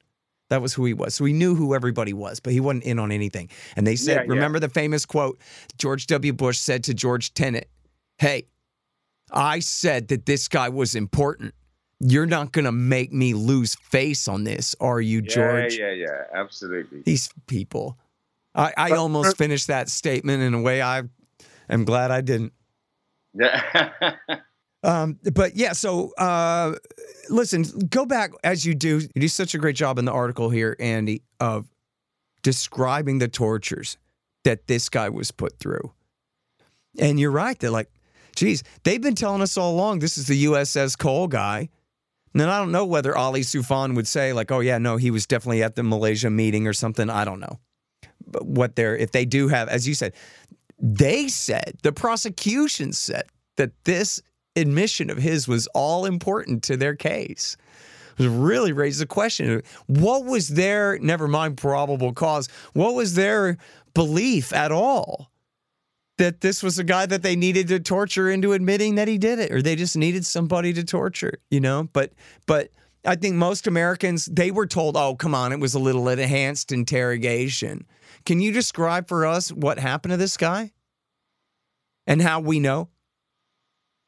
That 0.50 0.62
was 0.62 0.74
who 0.74 0.86
he 0.86 0.94
was. 0.94 1.14
So 1.14 1.26
he 1.26 1.34
knew 1.34 1.56
who 1.56 1.76
everybody 1.76 2.14
was, 2.14 2.40
but 2.40 2.54
he 2.54 2.60
wasn't 2.60 2.86
in 2.86 3.00
on 3.00 3.12
anything. 3.12 3.50
And 3.76 3.86
they 3.86 3.96
said, 3.96 4.26
yeah, 4.26 4.34
remember 4.34 4.58
yeah. 4.58 4.68
the 4.68 4.70
famous 4.70 5.06
quote 5.06 5.40
George 5.78 6.08
W. 6.08 6.34
Bush 6.34 6.58
said 6.58 6.84
to 6.86 6.94
George 6.94 7.34
Tenet, 7.34 7.70
Hey, 8.18 8.48
I 9.32 9.60
said 9.60 10.08
that 10.08 10.26
this 10.26 10.48
guy 10.48 10.70
was 10.70 10.96
important. 10.96 11.54
You're 12.00 12.26
not 12.26 12.52
going 12.52 12.66
to 12.66 12.72
make 12.72 13.12
me 13.12 13.34
lose 13.34 13.76
face 13.76 14.28
on 14.28 14.44
this, 14.44 14.76
are 14.80 15.02
you, 15.02 15.22
George? 15.22 15.78
Yeah, 15.78 15.92
yeah, 15.92 16.06
yeah, 16.06 16.24
absolutely. 16.34 17.02
These 17.02 17.30
people. 17.48 17.98
I, 18.56 18.74
I 18.78 18.90
but, 18.90 18.98
almost 19.00 19.32
but, 19.32 19.38
finished 19.38 19.68
that 19.68 19.90
statement 19.90 20.42
in 20.44 20.54
a 20.54 20.62
way 20.62 20.82
I 20.82 21.04
am 21.70 21.86
glad 21.86 22.12
I 22.12 22.22
didn't. 22.22 22.54
Yeah. 23.34 24.16
Um, 24.84 25.20
but 25.34 25.56
yeah, 25.56 25.74
so 25.74 26.14
uh, 26.18 26.76
listen, 27.30 27.64
go 27.90 28.06
back 28.06 28.32
as 28.44 28.66
you 28.66 28.76
do. 28.76 29.00
You 29.00 29.22
do 29.22 29.28
such 29.28 29.56
a 29.56 29.58
great 29.58 29.76
job 29.76 29.98
in 29.98 30.06
the 30.06 30.12
article 30.12 30.50
here, 30.50 30.76
Andy, 30.80 31.24
of 31.40 31.68
describing 32.44 33.20
the 33.20 33.28
tortures 33.28 33.98
that 34.44 34.68
this 34.68 34.90
guy 34.90 35.10
was 35.10 35.32
put 35.32 35.60
through. 35.60 35.92
And 37.00 37.20
you're 37.20 37.32
right. 37.32 37.58
They're 37.60 37.72
like, 37.72 37.92
geez, 38.36 38.64
they've 38.84 39.02
been 39.02 39.16
telling 39.16 39.42
us 39.42 39.58
all 39.58 39.74
along 39.74 40.00
this 40.00 40.18
is 40.18 40.28
the 40.28 40.46
USS 40.46 40.98
Cole 40.98 41.28
guy. 41.28 41.70
And 42.34 42.44
I 42.44 42.60
don't 42.60 42.72
know 42.72 42.86
whether 42.86 43.18
Ali 43.18 43.42
Soufan 43.42 43.96
would 43.96 44.08
say, 44.08 44.32
like, 44.32 44.52
oh, 44.52 44.60
yeah, 44.60 44.78
no, 44.78 44.98
he 44.98 45.10
was 45.10 45.26
definitely 45.26 45.64
at 45.64 45.76
the 45.76 45.84
Malaysia 45.84 46.30
meeting 46.30 46.68
or 46.68 46.74
something. 46.74 47.10
I 47.10 47.26
don't 47.26 47.40
know. 47.40 47.60
But 48.26 48.46
what 48.46 48.76
they're, 48.76 48.96
if 48.96 49.12
they 49.12 49.26
do 49.26 49.48
have, 49.48 49.70
as 49.70 49.88
you 49.88 49.96
said, 49.96 50.14
they 50.80 51.28
said, 51.28 51.78
the 51.82 51.92
prosecution 51.92 52.94
said 52.94 53.24
that 53.56 53.72
this 53.86 54.22
admission 54.58 55.10
of 55.10 55.18
his 55.18 55.48
was 55.48 55.68
all 55.68 56.06
important 56.06 56.64
to 56.64 56.78
their 56.78 56.96
case. 56.96 57.58
It 58.18 58.28
really 58.28 58.74
raises 58.74 59.02
a 59.02 59.06
question. 59.06 59.62
What 59.86 60.26
was 60.26 60.50
their, 60.50 60.98
never 61.00 61.28
mind 61.28 61.58
probable 61.58 62.14
cause, 62.14 62.50
what 62.74 62.96
was 62.96 63.14
their 63.16 63.58
belief 63.94 64.52
at 64.54 64.72
all? 64.72 65.32
That 66.18 66.42
this 66.42 66.64
was 66.64 66.80
a 66.80 66.84
guy 66.84 67.06
that 67.06 67.22
they 67.22 67.36
needed 67.36 67.68
to 67.68 67.80
torture 67.80 68.30
into 68.30 68.54
admitting 68.54 68.96
that 68.96 69.08
he 69.08 69.20
did 69.20 69.38
it, 69.38 69.52
or 69.52 69.62
they 69.62 69.76
just 69.76 69.96
needed 69.96 70.26
somebody 70.26 70.74
to 70.74 70.84
torture, 70.84 71.40
you 71.52 71.60
know? 71.60 71.88
But, 71.94 72.14
but, 72.48 72.72
I 73.06 73.16
think 73.16 73.36
most 73.36 73.68
Americans, 73.68 74.26
they 74.26 74.52
were 74.52 74.68
told, 74.68 74.98
oh, 74.98 75.16
come 75.16 75.34
on, 75.34 75.54
it 75.54 75.62
was 75.62 75.74
a 75.74 75.80
little 75.80 76.10
enhanced 76.10 76.74
interrogation. 76.74 77.86
Can 78.26 78.42
you 78.42 78.52
describe 78.52 79.08
for 79.08 79.26
us 79.26 79.50
what 79.50 79.80
happened 79.80 80.12
to 80.12 80.18
this 80.18 80.36
guy 80.36 80.74
and 82.06 82.22
how 82.22 82.42
we 82.42 82.60
know? 82.60 82.90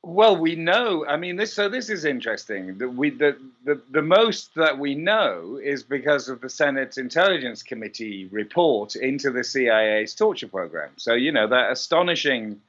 Well, 0.01 0.37
we 0.37 0.55
know. 0.55 1.05
I 1.05 1.17
mean, 1.17 1.35
this. 1.35 1.53
So 1.53 1.67
this 1.67 1.89
is 1.89 2.05
interesting. 2.05 2.77
That 2.77 2.89
we 2.89 3.09
the, 3.09 3.37
the 3.65 3.81
the 3.91 4.01
most 4.01 4.55
that 4.55 4.79
we 4.79 4.95
know 4.95 5.59
is 5.61 5.83
because 5.83 6.29
of 6.29 6.39
the 6.39 6.49
Senate 6.49 6.97
Intelligence 6.97 7.63
Committee 7.63 8.29
report 8.31 8.95
into 8.95 9.29
the 9.29 9.43
CIA's 9.43 10.15
torture 10.15 10.47
program. 10.47 10.91
So 10.95 11.15
you 11.15 11.33
know 11.33 11.47
that 11.47 11.71
astonishing 11.71 12.61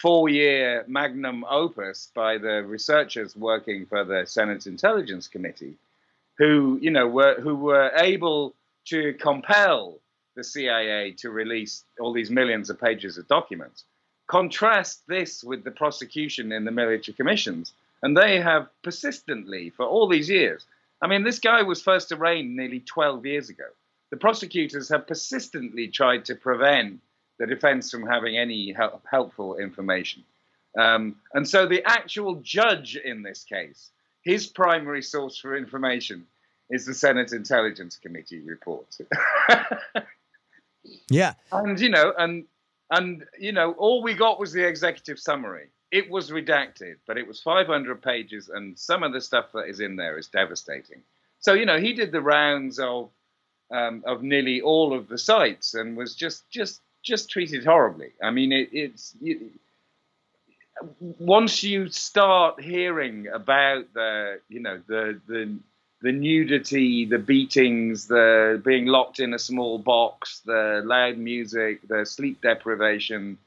four-year 0.00 0.84
magnum 0.86 1.44
opus 1.50 2.12
by 2.14 2.38
the 2.38 2.62
researchers 2.62 3.34
working 3.34 3.86
for 3.86 4.04
the 4.04 4.24
Senate 4.24 4.66
Intelligence 4.66 5.26
Committee, 5.26 5.74
who 6.38 6.78
you 6.80 6.92
know 6.92 7.08
were 7.08 7.40
who 7.40 7.56
were 7.56 7.90
able 7.96 8.54
to 8.86 9.12
compel 9.14 9.98
the 10.36 10.44
CIA 10.44 11.12
to 11.12 11.30
release 11.30 11.82
all 11.98 12.12
these 12.12 12.30
millions 12.30 12.70
of 12.70 12.80
pages 12.80 13.18
of 13.18 13.26
documents. 13.26 13.84
Contrast 14.26 15.02
this 15.06 15.44
with 15.44 15.64
the 15.64 15.70
prosecution 15.70 16.52
in 16.52 16.64
the 16.64 16.70
military 16.70 17.14
commissions, 17.14 17.72
and 18.02 18.16
they 18.16 18.40
have 18.40 18.68
persistently, 18.82 19.70
for 19.70 19.86
all 19.86 20.08
these 20.08 20.28
years, 20.28 20.66
I 21.00 21.06
mean, 21.06 21.24
this 21.24 21.38
guy 21.38 21.62
was 21.62 21.82
first 21.82 22.12
arraigned 22.12 22.56
nearly 22.56 22.80
12 22.80 23.26
years 23.26 23.50
ago. 23.50 23.66
The 24.10 24.16
prosecutors 24.16 24.88
have 24.88 25.06
persistently 25.06 25.88
tried 25.88 26.24
to 26.26 26.34
prevent 26.34 27.00
the 27.38 27.46
defense 27.46 27.90
from 27.90 28.06
having 28.06 28.38
any 28.38 28.72
help, 28.72 29.02
helpful 29.10 29.58
information. 29.58 30.24
Um, 30.78 31.16
and 31.34 31.48
so 31.48 31.66
the 31.66 31.82
actual 31.84 32.36
judge 32.36 32.96
in 32.96 33.22
this 33.22 33.44
case, 33.44 33.90
his 34.22 34.46
primary 34.46 35.02
source 35.02 35.38
for 35.38 35.56
information 35.56 36.26
is 36.70 36.84
the 36.86 36.94
Senate 36.94 37.32
Intelligence 37.32 37.96
Committee 37.96 38.40
report. 38.40 38.86
yeah. 41.10 41.34
And, 41.52 41.78
you 41.78 41.88
know, 41.88 42.12
and 42.18 42.44
and, 42.90 43.24
you 43.38 43.52
know, 43.52 43.72
all 43.72 44.02
we 44.02 44.14
got 44.14 44.38
was 44.38 44.52
the 44.52 44.66
executive 44.66 45.18
summary. 45.18 45.68
It 45.90 46.10
was 46.10 46.30
redacted, 46.30 46.96
but 47.06 47.16
it 47.18 47.26
was 47.26 47.40
500 47.40 48.02
pages, 48.02 48.48
and 48.48 48.78
some 48.78 49.02
of 49.02 49.12
the 49.12 49.20
stuff 49.20 49.46
that 49.54 49.68
is 49.68 49.80
in 49.80 49.96
there 49.96 50.18
is 50.18 50.28
devastating. 50.28 51.02
So, 51.38 51.54
you 51.54 51.66
know, 51.66 51.78
he 51.78 51.92
did 51.92 52.12
the 52.12 52.20
rounds 52.20 52.78
of 52.78 53.10
um, 53.70 54.04
of 54.06 54.22
nearly 54.22 54.60
all 54.60 54.96
of 54.96 55.08
the 55.08 55.18
sites 55.18 55.74
and 55.74 55.96
was 55.96 56.14
just 56.14 56.48
just 56.50 56.80
just 57.02 57.30
treated 57.30 57.64
horribly. 57.64 58.12
I 58.22 58.30
mean, 58.30 58.52
it, 58.52 58.68
it's 58.72 59.14
it, 59.20 59.38
once 61.00 61.62
you 61.62 61.88
start 61.88 62.60
hearing 62.60 63.28
about 63.28 63.92
the 63.94 64.40
you 64.48 64.60
know 64.60 64.80
the 64.86 65.20
the 65.26 65.58
the 66.02 66.12
nudity, 66.12 67.06
the 67.06 67.18
beatings, 67.18 68.06
the 68.06 68.60
being 68.64 68.86
locked 68.86 69.18
in 69.20 69.32
a 69.32 69.38
small 69.38 69.78
box, 69.78 70.40
the 70.44 70.82
loud 70.84 71.16
music, 71.16 71.80
the 71.88 72.04
sleep 72.04 72.42
deprivation, 72.42 73.38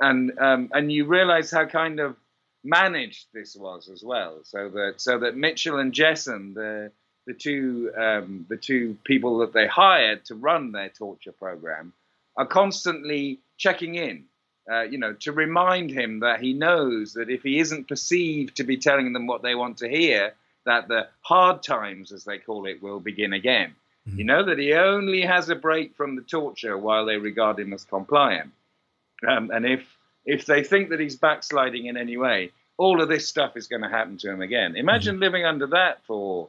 and 0.00 0.38
um, 0.38 0.70
and 0.72 0.90
you 0.90 1.04
realize 1.04 1.50
how 1.50 1.64
kind 1.66 2.00
of 2.00 2.16
managed 2.64 3.26
this 3.32 3.54
was 3.54 3.88
as 3.88 4.02
well. 4.02 4.40
So 4.42 4.68
that 4.70 4.94
so 4.96 5.18
that 5.20 5.36
Mitchell 5.36 5.78
and 5.78 5.92
Jessen, 5.92 6.54
the 6.54 6.90
the 7.26 7.34
two 7.34 7.92
um, 7.96 8.46
the 8.48 8.56
two 8.56 8.98
people 9.04 9.38
that 9.38 9.52
they 9.52 9.66
hired 9.66 10.24
to 10.26 10.34
run 10.34 10.72
their 10.72 10.88
torture 10.88 11.32
program, 11.32 11.92
are 12.36 12.46
constantly 12.46 13.38
checking 13.56 13.94
in. 13.94 14.24
Uh, 14.70 14.80
you 14.80 14.96
know, 14.96 15.12
to 15.12 15.30
remind 15.30 15.90
him 15.90 16.20
that 16.20 16.40
he 16.40 16.54
knows 16.54 17.12
that 17.12 17.28
if 17.28 17.42
he 17.42 17.58
isn't 17.58 17.86
perceived 17.86 18.56
to 18.56 18.64
be 18.64 18.78
telling 18.78 19.12
them 19.12 19.26
what 19.26 19.42
they 19.42 19.54
want 19.54 19.76
to 19.76 19.86
hear, 19.86 20.32
that 20.66 20.88
the 20.88 21.08
hard 21.20 21.62
times, 21.62 22.12
as 22.12 22.24
they 22.24 22.38
call 22.38 22.66
it, 22.66 22.82
will 22.82 23.00
begin 23.00 23.32
again. 23.32 23.74
Mm-hmm. 24.08 24.18
You 24.18 24.24
know 24.24 24.44
that 24.44 24.58
he 24.58 24.74
only 24.74 25.22
has 25.22 25.48
a 25.48 25.54
break 25.54 25.96
from 25.96 26.16
the 26.16 26.22
torture 26.22 26.76
while 26.76 27.06
they 27.06 27.16
regard 27.16 27.58
him 27.58 27.72
as 27.72 27.84
compliant. 27.84 28.52
Um, 29.26 29.50
and 29.50 29.64
if 29.64 29.86
if 30.26 30.46
they 30.46 30.62
think 30.64 30.90
that 30.90 31.00
he's 31.00 31.16
backsliding 31.16 31.86
in 31.86 31.96
any 31.96 32.16
way, 32.16 32.50
all 32.76 33.02
of 33.02 33.08
this 33.08 33.28
stuff 33.28 33.56
is 33.56 33.66
going 33.66 33.82
to 33.82 33.88
happen 33.88 34.16
to 34.18 34.30
him 34.30 34.40
again. 34.40 34.76
Imagine 34.76 35.14
mm-hmm. 35.14 35.22
living 35.22 35.44
under 35.44 35.66
that 35.68 36.04
for 36.06 36.48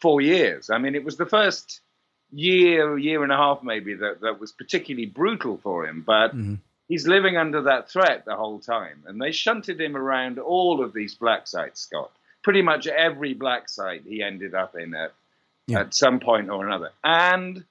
four 0.00 0.20
years. 0.20 0.70
I 0.70 0.78
mean, 0.78 0.94
it 0.94 1.04
was 1.04 1.16
the 1.16 1.26
first 1.26 1.80
year, 2.30 2.96
year 2.96 3.22
and 3.22 3.32
a 3.32 3.36
half 3.36 3.62
maybe 3.62 3.94
that, 3.94 4.20
that 4.20 4.38
was 4.38 4.52
particularly 4.52 5.06
brutal 5.06 5.58
for 5.58 5.86
him, 5.86 6.02
but 6.06 6.28
mm-hmm. 6.28 6.54
he's 6.86 7.08
living 7.08 7.36
under 7.36 7.62
that 7.62 7.90
threat 7.90 8.24
the 8.24 8.36
whole 8.36 8.60
time. 8.60 9.02
And 9.06 9.20
they 9.20 9.32
shunted 9.32 9.80
him 9.80 9.96
around 9.96 10.38
all 10.38 10.82
of 10.82 10.92
these 10.92 11.14
black 11.14 11.48
sites, 11.48 11.80
Scott 11.80 12.12
pretty 12.42 12.62
much 12.62 12.86
every 12.86 13.34
black 13.34 13.68
site 13.68 14.02
he 14.06 14.22
ended 14.22 14.54
up 14.54 14.76
in 14.76 14.94
at, 14.94 15.12
yeah. 15.66 15.80
at 15.80 15.94
some 15.94 16.20
point 16.20 16.50
or 16.50 16.66
another. 16.66 16.90
And 17.04 17.64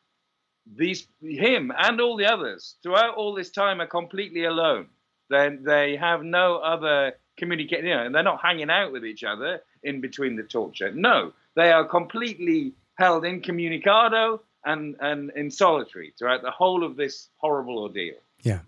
these 0.76 1.08
him 1.22 1.72
and 1.78 2.02
all 2.02 2.18
the 2.18 2.26
others 2.26 2.76
throughout 2.84 3.16
all 3.16 3.34
this 3.34 3.50
time 3.50 3.80
are 3.80 3.88
completely 3.88 4.44
alone. 4.46 4.88
Then 5.30 5.64
they 5.64 5.96
have 5.98 6.24
no 6.24 6.58
other 6.58 7.14
communication, 7.38 7.86
you 7.86 7.96
know, 7.96 8.10
they're 8.12 8.24
not 8.24 8.42
hanging 8.42 8.70
out 8.70 8.92
with 8.92 9.06
each 9.06 9.24
other 9.24 9.62
in 9.84 10.02
between 10.02 10.36
the 10.36 10.44
torture. 10.44 10.92
No, 10.92 11.34
they 11.56 11.72
are 11.72 11.86
completely 11.86 12.74
held 12.96 13.24
incommunicado 13.24 14.40
and, 14.66 14.96
and 15.00 15.32
in 15.36 15.52
solitary 15.52 16.14
throughout 16.18 16.42
the 16.42 16.52
whole 16.52 16.84
of 16.84 16.96
this 16.96 17.30
horrible 17.38 17.80
ordeal. 17.80 18.16
Yeah. 18.42 18.60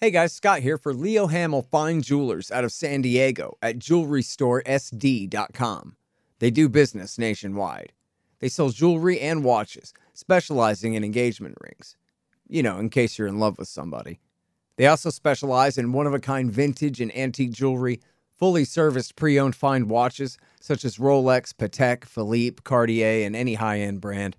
Hey 0.00 0.12
guys, 0.12 0.32
Scott 0.32 0.60
here 0.60 0.78
for 0.78 0.94
Leo 0.94 1.26
Hamel 1.26 1.62
Fine 1.62 2.02
Jewelers 2.02 2.52
out 2.52 2.62
of 2.62 2.70
San 2.70 3.02
Diego 3.02 3.58
at 3.60 3.80
jewelrystoresd.com. 3.80 5.96
They 6.38 6.52
do 6.52 6.68
business 6.68 7.18
nationwide. 7.18 7.92
They 8.38 8.48
sell 8.48 8.68
jewelry 8.68 9.18
and 9.18 9.42
watches, 9.42 9.92
specializing 10.14 10.94
in 10.94 11.02
engagement 11.02 11.56
rings. 11.60 11.96
You 12.46 12.62
know, 12.62 12.78
in 12.78 12.90
case 12.90 13.18
you're 13.18 13.26
in 13.26 13.40
love 13.40 13.58
with 13.58 13.66
somebody. 13.66 14.20
They 14.76 14.86
also 14.86 15.10
specialize 15.10 15.76
in 15.76 15.90
one 15.90 16.06
of 16.06 16.14
a 16.14 16.20
kind 16.20 16.52
vintage 16.52 17.00
and 17.00 17.12
antique 17.16 17.50
jewelry, 17.50 18.00
fully 18.36 18.64
serviced 18.64 19.16
pre 19.16 19.40
owned 19.40 19.56
fine 19.56 19.88
watches 19.88 20.38
such 20.60 20.84
as 20.84 20.98
Rolex, 20.98 21.52
Patek, 21.52 22.04
Philippe, 22.04 22.62
Cartier, 22.62 23.26
and 23.26 23.34
any 23.34 23.54
high 23.54 23.80
end 23.80 24.00
brand. 24.00 24.36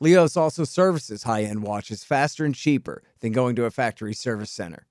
Leos 0.00 0.36
also 0.36 0.64
services 0.64 1.24
high 1.24 1.42
end 1.42 1.62
watches 1.62 2.02
faster 2.02 2.44
and 2.44 2.54
cheaper 2.54 3.02
than 3.20 3.32
going 3.32 3.54
to 3.56 3.66
a 3.66 3.70
factory 3.70 4.14
service 4.14 4.50
center. 4.50 4.86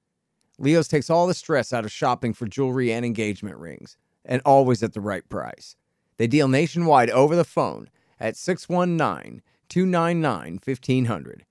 Leos 0.60 0.88
takes 0.88 1.10
all 1.10 1.26
the 1.26 1.34
stress 1.34 1.74
out 1.74 1.86
of 1.86 1.92
shopping 1.92 2.34
for 2.34 2.46
jewelry 2.46 2.92
and 2.92 3.06
engagement 3.06 3.58
rings, 3.58 3.98
and 4.24 4.42
always 4.46 4.84
at 4.84 4.94
the 4.94 5.02
right 5.02 5.28
price. 5.28 5.76
They 6.18 6.28
deal 6.28 6.48
nationwide 6.48 7.10
over 7.10 7.36
the 7.36 7.44
phone 7.44 7.90
at 8.20 8.36
619 8.36 9.42
299 9.70 10.60
1500. 10.64 11.46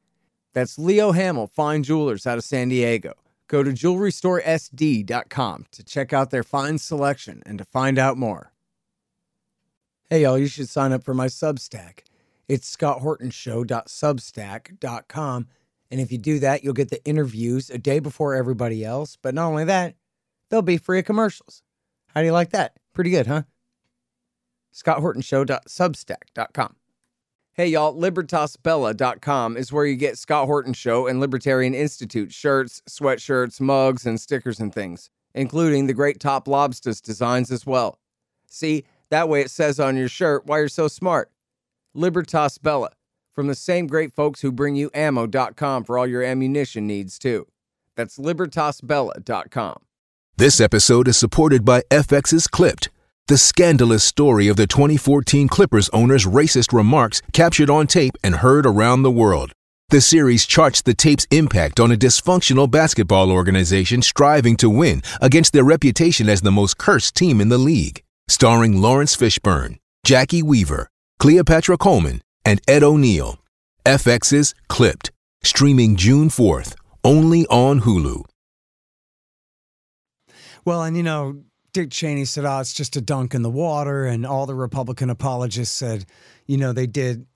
That's 0.53 0.79
Leo 0.79 1.13
Hamel 1.13 1.47
Fine 1.47 1.83
Jewelers 1.85 2.27
out 2.27 2.39
of 2.39 2.45
San 2.45 2.69
Diego. 2.69 3.15
Go 3.49 3.63
to 3.63 3.71
jewelrystoresd.com 3.71 5.67
to 5.73 5.85
check 5.85 6.13
out 6.13 6.31
their 6.31 6.43
fine 6.43 6.79
selection 6.79 7.43
and 7.47 7.59
to 7.59 7.65
find 7.65 7.99
out 7.99 8.19
more. 8.19 8.53
Hey, 10.11 10.23
y'all, 10.23 10.39
you 10.39 10.49
should 10.49 10.69
sign 10.69 10.93
up 10.93 11.03
for 11.03 11.15
my 11.15 11.27
Substack. 11.27 12.01
It's 12.49 12.77
scotthortonshow.substack.com. 12.77 15.47
And 15.91 16.01
if 16.01 16.13
you 16.13 16.19
do 16.19 16.39
that, 16.41 16.65
you'll 16.65 16.75
get 16.75 16.91
the 16.91 17.03
interviews 17.05 17.71
a 17.71 17.79
day 17.79 17.99
before 17.99 18.35
everybody 18.35 18.85
else. 18.85 19.17
But 19.21 19.35
not 19.35 19.49
only 19.49 19.65
that, 19.65 19.95
they'll 20.51 20.63
be 20.63 20.79
free 20.79 20.99
of 20.99 21.05
commercials. 21.05 21.63
How 22.15 22.21
do 22.21 22.27
you 22.27 22.33
like 22.33 22.51
that? 22.51 22.75
Pretty 22.95 23.11
good, 23.11 23.27
huh? 23.27 23.43
scotthortonshow.substack.com. 24.75 26.77
Hey, 27.53 27.67
y'all, 27.67 28.01
libertasbella.com 28.01 29.57
is 29.57 29.73
where 29.73 29.85
you 29.85 29.97
get 29.97 30.17
Scott 30.17 30.47
Horton 30.47 30.75
Show 30.75 31.09
and 31.09 31.19
Libertarian 31.19 31.75
Institute 31.75 32.33
shirts, 32.33 32.81
sweatshirts, 32.89 33.61
mugs, 33.61 34.07
and 34.07 34.21
stickers 34.21 34.61
and 34.61 34.73
things, 34.73 35.11
including 35.35 35.87
the 35.87 35.95
great 35.95 36.21
Top 36.21 36.47
Lobsters 36.47 37.01
designs 37.01 37.51
as 37.51 37.67
well. 37.67 37.99
See, 38.47 38.85
that 39.11 39.29
way 39.29 39.41
it 39.41 39.51
says 39.51 39.81
on 39.81 39.97
your 39.97 40.09
shirt 40.09 40.47
why 40.47 40.59
you're 40.59 40.69
so 40.69 40.87
smart. 40.87 41.33
Libertas 41.99 42.59
Bella, 42.59 42.91
from 43.35 43.49
the 43.49 43.55
same 43.57 43.89
great 43.89 44.13
folks 44.13 44.41
who 44.41 44.53
bring 44.53 44.77
you 44.77 44.89
ammo.com 44.95 45.83
for 45.85 45.99
all 45.99 46.07
your 46.07 46.23
ammunition 46.23 46.87
needs, 46.87 47.19
too. 47.19 47.47
That's 47.97 48.19
libertasbella.com. 48.19 49.83
This 50.37 50.61
episode 50.61 51.09
is 51.09 51.17
supported 51.17 51.65
by 51.65 51.83
FX's 51.91 52.47
Clipped, 52.47 52.91
the 53.27 53.37
scandalous 53.37 54.05
story 54.05 54.47
of 54.47 54.57
the 54.57 54.69
2014 54.69 55.49
Clippers 55.49 55.89
owner's 55.89 56.25
racist 56.25 56.73
remarks 56.73 57.21
captured 57.33 57.69
on 57.69 57.89
tape 57.89 58.15
and 58.23 58.37
heard 58.37 58.65
around 58.65 59.03
the 59.03 59.11
world. 59.11 59.51
The 59.89 60.01
series 60.01 60.47
charts 60.47 60.81
the 60.81 60.95
tape's 60.95 61.27
impact 61.33 61.81
on 61.81 61.91
a 61.91 61.97
dysfunctional 61.97 62.71
basketball 62.71 63.33
organization 63.33 64.03
striving 64.03 64.57
to 64.59 64.71
win 64.71 65.03
against 65.21 65.53
their 65.53 65.65
reputation 65.65 66.29
as 66.29 66.43
the 66.43 66.53
most 66.53 66.79
cursed 66.79 67.17
team 67.17 67.41
in 67.41 67.49
the 67.49 67.59
league. 67.59 68.05
Starring 68.29 68.81
Laurence 68.81 69.17
Fishburne, 69.17 69.79
Jacki 70.07 70.43
Weaver, 70.43 70.89
Cleopatra 71.19 71.77
Coleman, 71.77 72.23
and 72.45 72.61
Ed 72.69 72.83
O'Neill. 72.83 73.39
FX's 73.85 74.55
Clipped, 74.69 75.11
streaming 75.43 75.97
June 75.97 76.29
4th, 76.29 76.75
only 77.03 77.47
on 77.47 77.81
Hulu. 77.81 78.25
Well, 80.65 80.83
and 80.83 80.97
you 80.97 81.03
know, 81.03 81.43
Dick 81.73 81.91
Cheney 81.91 82.25
said, 82.25 82.45
oh, 82.45 82.59
it's 82.61 82.73
just 82.73 82.97
a 82.97 83.01
dunk 83.01 83.35
in 83.35 83.43
the 83.43 83.51
water. 83.51 84.05
And 84.05 84.27
all 84.27 84.47
the 84.47 84.55
Republican 84.55 85.11
apologists 85.11 85.75
said, 85.75 86.05
you 86.47 86.57
know, 86.57 86.73
they 86.73 86.87
did 86.87 87.27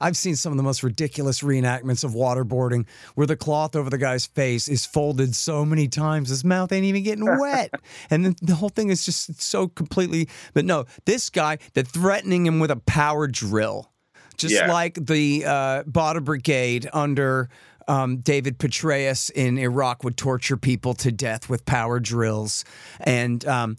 I've 0.00 0.16
seen 0.16 0.36
some 0.36 0.52
of 0.52 0.56
the 0.58 0.62
most 0.62 0.82
ridiculous 0.82 1.40
reenactments 1.40 2.04
of 2.04 2.12
waterboarding 2.12 2.86
where 3.14 3.26
the 3.26 3.36
cloth 3.36 3.74
over 3.74 3.88
the 3.88 3.98
guy's 3.98 4.26
face 4.26 4.68
is 4.68 4.84
folded 4.84 5.34
so 5.34 5.64
many 5.64 5.88
times 5.88 6.28
his 6.28 6.44
mouth 6.44 6.70
ain't 6.72 6.84
even 6.84 7.02
getting 7.02 7.24
wet. 7.24 7.70
and 8.10 8.24
then 8.24 8.36
the 8.42 8.54
whole 8.54 8.68
thing 8.68 8.90
is 8.90 9.04
just 9.04 9.40
so 9.40 9.68
completely. 9.68 10.28
But 10.52 10.64
no, 10.64 10.84
this 11.06 11.30
guy, 11.30 11.58
they're 11.72 11.84
threatening 11.84 12.44
him 12.46 12.60
with 12.60 12.70
a 12.70 12.76
power 12.76 13.26
drill, 13.26 13.90
just 14.36 14.54
Yeah. 14.54 14.70
like 14.70 14.94
the 14.94 15.44
uh, 15.46 15.82
Badr 15.86 16.20
Brigade 16.20 16.88
under 16.92 17.48
um, 17.88 18.18
David 18.18 18.58
Petraeus 18.58 19.30
in 19.30 19.58
Iraq 19.58 20.04
would 20.04 20.16
torture 20.16 20.56
people 20.56 20.94
to 20.94 21.12
death 21.12 21.48
with 21.48 21.64
power 21.64 22.00
drills 22.00 22.64
and 23.00 23.44
um, 23.46 23.76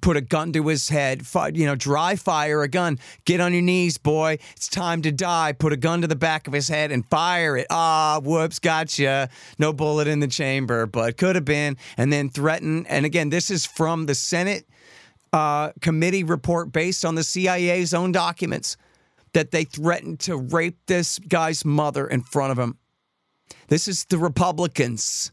put 0.00 0.16
a 0.16 0.20
gun 0.20 0.52
to 0.52 0.66
his 0.68 0.88
head, 0.88 1.22
you 1.52 1.66
know, 1.66 1.74
dry 1.74 2.16
fire 2.16 2.62
a 2.62 2.68
gun. 2.68 2.98
Get 3.24 3.40
on 3.40 3.52
your 3.52 3.62
knees, 3.62 3.98
boy. 3.98 4.38
It's 4.56 4.68
time 4.68 5.02
to 5.02 5.12
die. 5.12 5.52
Put 5.52 5.72
a 5.72 5.76
gun 5.76 6.02
to 6.02 6.06
the 6.06 6.16
back 6.16 6.46
of 6.46 6.52
his 6.52 6.68
head 6.68 6.90
and 6.90 7.04
fire 7.06 7.56
it. 7.56 7.66
Ah, 7.70 8.20
whoops, 8.22 8.58
gotcha. 8.58 9.28
No 9.58 9.72
bullet 9.72 10.08
in 10.08 10.20
the 10.20 10.28
chamber, 10.28 10.86
but 10.86 11.16
could 11.16 11.36
have 11.36 11.44
been. 11.44 11.76
And 11.96 12.12
then 12.12 12.28
threaten. 12.28 12.86
And 12.86 13.06
again, 13.06 13.30
this 13.30 13.50
is 13.50 13.66
from 13.66 14.06
the 14.06 14.14
Senate 14.14 14.66
uh, 15.32 15.72
committee 15.80 16.24
report 16.24 16.72
based 16.72 17.04
on 17.04 17.14
the 17.14 17.24
CIA's 17.24 17.92
own 17.92 18.12
documents 18.12 18.76
that 19.32 19.50
they 19.50 19.64
threatened 19.64 20.20
to 20.20 20.36
rape 20.36 20.78
this 20.86 21.18
guy's 21.18 21.64
mother 21.64 22.06
in 22.06 22.22
front 22.22 22.52
of 22.52 22.58
him. 22.58 22.78
This 23.68 23.88
is 23.88 24.04
the 24.04 24.18
Republicans, 24.18 25.32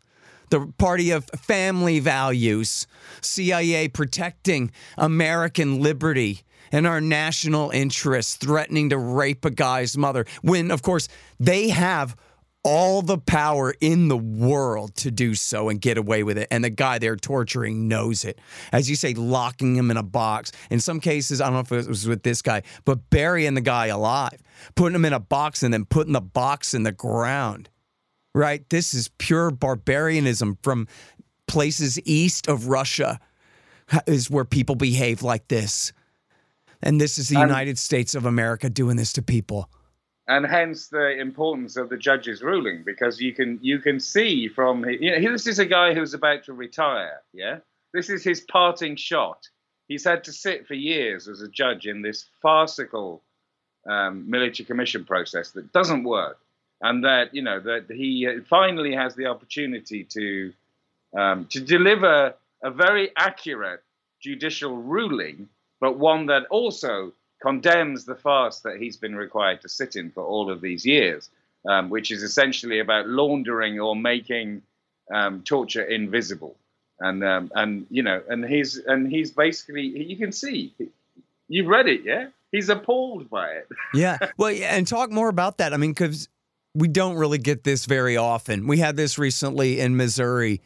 the 0.50 0.72
party 0.78 1.12
of 1.12 1.26
family 1.38 2.00
values, 2.00 2.88
CIA 3.22 3.88
protecting 3.88 4.72
American 4.98 5.82
liberty 5.82 6.42
and 6.72 6.88
our 6.88 7.00
national 7.00 7.70
interests, 7.70 8.36
threatening 8.36 8.90
to 8.90 8.98
rape 8.98 9.46
a 9.46 9.52
guy's 9.52 9.96
mother. 9.96 10.26
When, 10.42 10.72
of 10.72 10.82
course, 10.82 11.08
they 11.40 11.70
have 11.70 12.16
all 12.64 13.02
the 13.02 13.18
power 13.18 13.74
in 13.82 14.08
the 14.08 14.18
world 14.18 14.96
to 14.96 15.12
do 15.12 15.36
so 15.36 15.70
and 15.70 15.82
get 15.82 15.98
away 15.98 16.24
with 16.24 16.38
it. 16.38 16.48
And 16.50 16.64
the 16.64 16.70
guy 16.70 16.98
they're 16.98 17.18
torturing 17.18 17.88
knows 17.88 18.24
it. 18.24 18.40
As 18.72 18.90
you 18.90 18.96
say, 18.96 19.14
locking 19.14 19.76
him 19.76 19.92
in 19.92 19.98
a 19.98 20.04
box. 20.04 20.52
In 20.72 20.80
some 20.80 21.00
cases, 21.00 21.42
I 21.42 21.46
don't 21.46 21.54
know 21.54 21.60
if 21.60 21.72
it 21.72 21.88
was 21.88 22.08
with 22.08 22.24
this 22.24 22.42
guy, 22.42 22.64
but 22.86 23.10
burying 23.10 23.54
the 23.54 23.62
guy 23.62 23.88
alive, 23.88 24.42
putting 24.76 24.96
him 24.96 25.06
in 25.06 25.14
a 25.14 25.20
box 25.20 25.62
and 25.62 25.74
then 25.74 25.86
putting 25.86 26.14
the 26.14 26.22
box 26.22 26.74
in 26.74 26.84
the 26.84 26.92
ground 26.92 27.70
right? 28.34 28.68
This 28.70 28.94
is 28.94 29.10
pure 29.18 29.52
barbarianism 29.52 30.58
from 30.62 30.88
places 31.48 32.00
east 32.06 32.48
of 32.48 32.68
Russia, 32.68 33.20
is 34.08 34.30
where 34.30 34.46
people 34.46 34.76
behave 34.76 35.22
like 35.24 35.48
this. 35.50 35.94
And 36.82 37.00
this 37.00 37.18
is 37.18 37.30
the 37.30 37.38
Um, 37.38 37.48
United 37.48 37.78
States 37.78 38.16
of 38.16 38.26
America 38.26 38.70
doing 38.70 38.98
this 38.98 39.14
to 39.14 39.22
people. 39.22 39.70
and 40.26 40.46
hence 40.46 40.88
the 40.88 41.20
importance 41.20 41.76
of 41.76 41.90
the 41.90 41.98
judge's 41.98 42.42
ruling 42.42 42.82
because 42.86 43.20
you 43.20 43.34
can 43.34 43.60
you 43.62 43.78
can 43.78 44.00
see 44.00 44.48
from 44.48 44.86
you 44.88 45.12
know 45.20 45.32
this 45.34 45.48
is 45.48 45.60
a 45.60 45.66
guy 45.66 45.94
who's 45.94 46.14
about 46.14 46.42
to 46.46 46.54
retire 46.54 47.20
yeah 47.34 47.58
this 47.94 48.10
is 48.10 48.24
his 48.24 48.40
parting 48.40 48.96
shot 48.96 49.50
he's 49.90 50.06
had 50.06 50.24
to 50.24 50.32
sit 50.32 50.66
for 50.66 50.76
years 50.76 51.28
as 51.28 51.42
a 51.42 51.50
judge 51.50 51.88
in 51.88 52.02
this 52.02 52.24
farcical 52.42 53.22
um, 53.86 54.30
military 54.30 54.66
commission 54.66 55.04
process 55.04 55.52
that 55.52 55.74
doesn't 55.74 56.06
work 56.06 56.38
and 56.84 57.04
that 57.04 57.34
you 57.34 57.42
know 57.42 57.60
that 57.60 57.86
he 57.90 58.28
finally 58.48 58.94
has 58.94 59.16
the 59.16 59.26
opportunity 59.26 60.04
to 60.04 60.54
um, 61.18 61.46
to 61.48 61.60
deliver 61.60 62.36
a 62.62 62.72
very 62.72 63.12
accurate 63.18 63.82
judicial 64.22 64.78
ruling 64.78 65.50
but 65.84 65.98
one 65.98 66.28
that 66.28 66.46
also 66.50 67.12
condemns 67.44 68.06
the 68.06 68.16
farce 68.16 68.62
that 68.62 68.78
he's 68.78 68.96
been 68.96 69.16
required 69.18 69.60
to 69.62 69.68
sit 69.68 69.98
in 69.98 70.10
for 70.12 70.24
all 70.24 70.50
of 70.50 70.62
these 70.62 70.86
years, 70.86 71.30
um, 71.68 71.90
which 71.90 72.10
is 72.10 72.24
essentially 72.24 72.80
about 72.80 73.06
laundering 73.06 73.82
or 73.82 73.94
making 73.94 74.62
um, 75.14 75.44
torture 75.44 75.84
invisible. 75.84 76.56
And 77.02 77.22
um, 77.22 77.52
and 77.54 77.86
you 77.90 78.02
know, 78.02 78.22
and 78.30 78.46
he's 78.46 78.78
and 78.78 79.12
he's 79.12 79.32
basically 79.32 79.82
you 79.82 80.16
can 80.16 80.32
see 80.32 80.74
you've 81.50 81.68
read 81.68 81.90
it, 81.90 82.04
yeah. 82.06 82.28
He's 82.54 82.70
appalled 82.70 83.30
by 83.30 83.50
it. 83.50 83.68
Yeah. 83.94 84.20
Well, 84.38 84.52
yeah, 84.52 84.76
and 84.76 84.88
talk 84.88 85.12
more 85.12 85.28
about 85.28 85.58
that. 85.58 85.74
I 85.74 85.78
mean, 85.78 85.92
because 85.92 86.30
we 86.74 86.88
don't 86.88 87.16
really 87.16 87.38
get 87.38 87.64
this 87.64 87.86
very 87.86 88.18
often. 88.18 88.68
We 88.68 88.80
had 88.80 88.96
this 88.98 89.18
recently 89.18 89.80
in 89.80 89.96
Missouri 89.96 90.62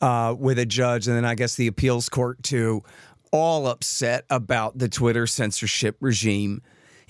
uh, 0.00 0.34
with 0.38 0.58
a 0.58 0.66
judge, 0.66 1.08
and 1.08 1.16
then 1.16 1.24
I 1.24 1.34
guess 1.34 1.56
the 1.56 1.66
appeals 1.66 2.08
court 2.08 2.42
too, 2.42 2.82
all 3.32 3.66
upset 3.66 4.24
about 4.30 4.78
the 4.78 4.88
Twitter 4.88 5.26
censorship 5.26 5.96
regime. 6.00 6.62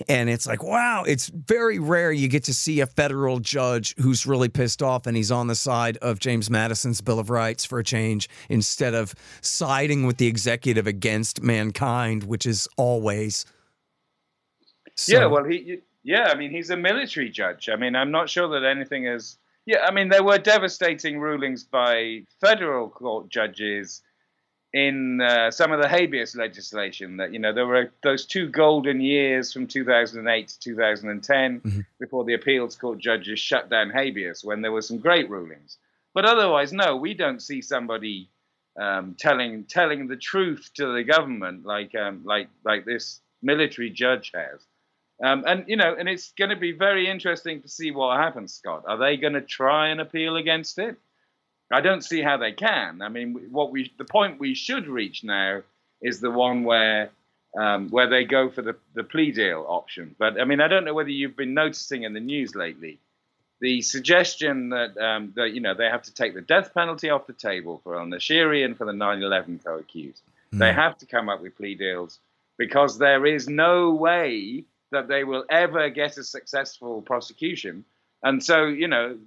And 0.07 0.29
it's 0.29 0.47
like, 0.47 0.63
wow, 0.63 1.03
it's 1.05 1.27
very 1.27 1.77
rare 1.77 2.11
you 2.11 2.29
get 2.29 2.45
to 2.45 2.53
see 2.53 2.79
a 2.79 2.85
federal 2.87 3.39
judge 3.39 3.93
who's 3.97 4.25
really 4.25 4.47
pissed 4.47 4.81
off 4.81 5.05
and 5.07 5.15
he's 5.17 5.29
on 5.29 5.47
the 5.47 5.55
side 5.55 5.97
of 5.97 6.19
James 6.19 6.49
Madison's 6.49 7.01
Bill 7.01 7.19
of 7.19 7.29
Rights 7.29 7.65
for 7.65 7.79
a 7.79 7.83
change 7.83 8.29
instead 8.47 8.93
of 8.93 9.13
siding 9.41 10.05
with 10.07 10.15
the 10.15 10.27
executive 10.27 10.87
against 10.87 11.43
mankind, 11.43 12.23
which 12.23 12.45
is 12.45 12.65
always. 12.77 13.45
So- 14.95 15.19
Yeah, 15.19 15.25
well, 15.25 15.43
he, 15.43 15.79
yeah, 16.03 16.29
I 16.31 16.35
mean, 16.35 16.51
he's 16.51 16.69
a 16.69 16.77
military 16.77 17.29
judge. 17.29 17.69
I 17.69 17.75
mean, 17.75 17.95
I'm 17.95 18.11
not 18.11 18.29
sure 18.29 18.47
that 18.49 18.63
anything 18.67 19.05
is. 19.05 19.37
Yeah, 19.65 19.85
I 19.85 19.91
mean, 19.91 20.09
there 20.09 20.23
were 20.23 20.37
devastating 20.37 21.19
rulings 21.19 21.63
by 21.63 22.23
federal 22.41 22.89
court 22.89 23.29
judges 23.29 24.01
in 24.73 25.19
uh, 25.21 25.51
some 25.51 25.71
of 25.71 25.81
the 25.81 25.87
habeas 25.87 26.35
legislation. 26.35 27.17
That 27.17 27.33
you 27.33 27.39
know, 27.39 27.53
there 27.53 27.67
were 27.67 27.91
those 28.03 28.25
two 28.25 28.49
golden 28.49 29.01
years 29.01 29.51
from 29.51 29.67
2008 29.67 30.47
to 30.47 30.59
2010 30.59 31.61
Mhm. 31.61 31.85
before 31.99 32.23
the 32.23 32.33
appeals 32.33 32.75
court 32.75 32.99
judges 32.99 33.39
shut 33.39 33.69
down 33.69 33.89
habeas, 33.89 34.43
when 34.43 34.61
there 34.61 34.71
were 34.71 34.81
some 34.81 34.97
great 34.99 35.29
rulings. 35.29 35.77
But 36.13 36.25
otherwise, 36.25 36.73
no, 36.73 36.95
we 36.95 37.13
don't 37.13 37.41
see 37.41 37.61
somebody 37.61 38.29
um, 38.79 39.15
telling 39.19 39.65
telling 39.65 40.07
the 40.07 40.15
truth 40.15 40.71
to 40.75 40.93
the 40.93 41.03
government 41.03 41.65
like 41.65 41.93
um, 41.95 42.21
like 42.23 42.47
like 42.63 42.85
this 42.85 43.21
military 43.41 43.89
judge 43.89 44.31
has. 44.33 44.65
Um, 45.23 45.43
and 45.45 45.65
you 45.67 45.75
know, 45.75 45.95
and 45.97 46.07
it's 46.07 46.31
going 46.37 46.49
to 46.49 46.55
be 46.55 46.71
very 46.71 47.09
interesting 47.09 47.61
to 47.61 47.67
see 47.67 47.91
what 47.91 48.17
happens, 48.17 48.53
Scott. 48.53 48.83
Are 48.87 48.97
they 48.97 49.17
going 49.17 49.33
to 49.33 49.41
try 49.41 49.89
and 49.89 49.99
appeal 49.99 50.37
against 50.37 50.79
it? 50.79 50.97
I 51.71 51.81
don't 51.81 52.03
see 52.03 52.21
how 52.21 52.37
they 52.37 52.53
can. 52.53 53.01
I 53.01 53.09
mean, 53.09 53.49
what 53.51 53.71
we 53.71 53.91
the 53.97 54.05
point 54.05 54.39
we 54.39 54.55
should 54.55 54.87
reach 54.87 55.23
now 55.23 55.61
is 56.01 56.19
the 56.19 56.31
one 56.31 56.63
where 56.63 57.09
um, 57.57 57.89
where 57.89 58.07
they 58.07 58.23
go 58.23 58.49
for 58.49 58.61
the, 58.61 58.75
the 58.93 59.03
plea 59.03 59.31
deal 59.31 59.65
option. 59.67 60.15
But 60.17 60.39
I 60.39 60.45
mean, 60.45 60.61
I 60.61 60.67
don't 60.67 60.85
know 60.85 60.93
whether 60.93 61.09
you've 61.09 61.35
been 61.35 61.53
noticing 61.53 62.03
in 62.03 62.13
the 62.13 62.19
news 62.19 62.55
lately 62.55 62.99
the 63.59 63.81
suggestion 63.81 64.69
that 64.69 64.97
um, 64.97 65.33
that 65.35 65.51
you 65.51 65.61
know 65.61 65.73
they 65.73 65.85
have 65.85 66.03
to 66.03 66.13
take 66.13 66.33
the 66.33 66.41
death 66.41 66.73
penalty 66.73 67.09
off 67.09 67.27
the 67.27 67.33
table 67.33 67.81
for 67.83 67.99
Al 67.99 68.05
Nashiri 68.05 68.63
and 68.63 68.77
for 68.77 68.85
the 68.85 68.91
9/11 68.91 69.63
co-accused. 69.63 70.21
They 70.51 70.73
have 70.73 70.97
to 70.99 71.05
come 71.05 71.29
up 71.29 71.41
with 71.41 71.55
plea 71.57 71.75
deals 71.75 72.17
because 72.57 72.97
there 72.97 73.25
is 73.25 73.47
no 73.47 73.91
way 73.91 74.63
that 74.91 75.07
they 75.07 75.23
will 75.23 75.45
ever 75.49 75.89
get 75.89 76.17
a 76.17 76.23
successful 76.23 77.01
prosecution. 77.01 77.85
And 78.23 78.43
so, 78.43 78.65
you 78.65 78.87
know, 78.87 79.17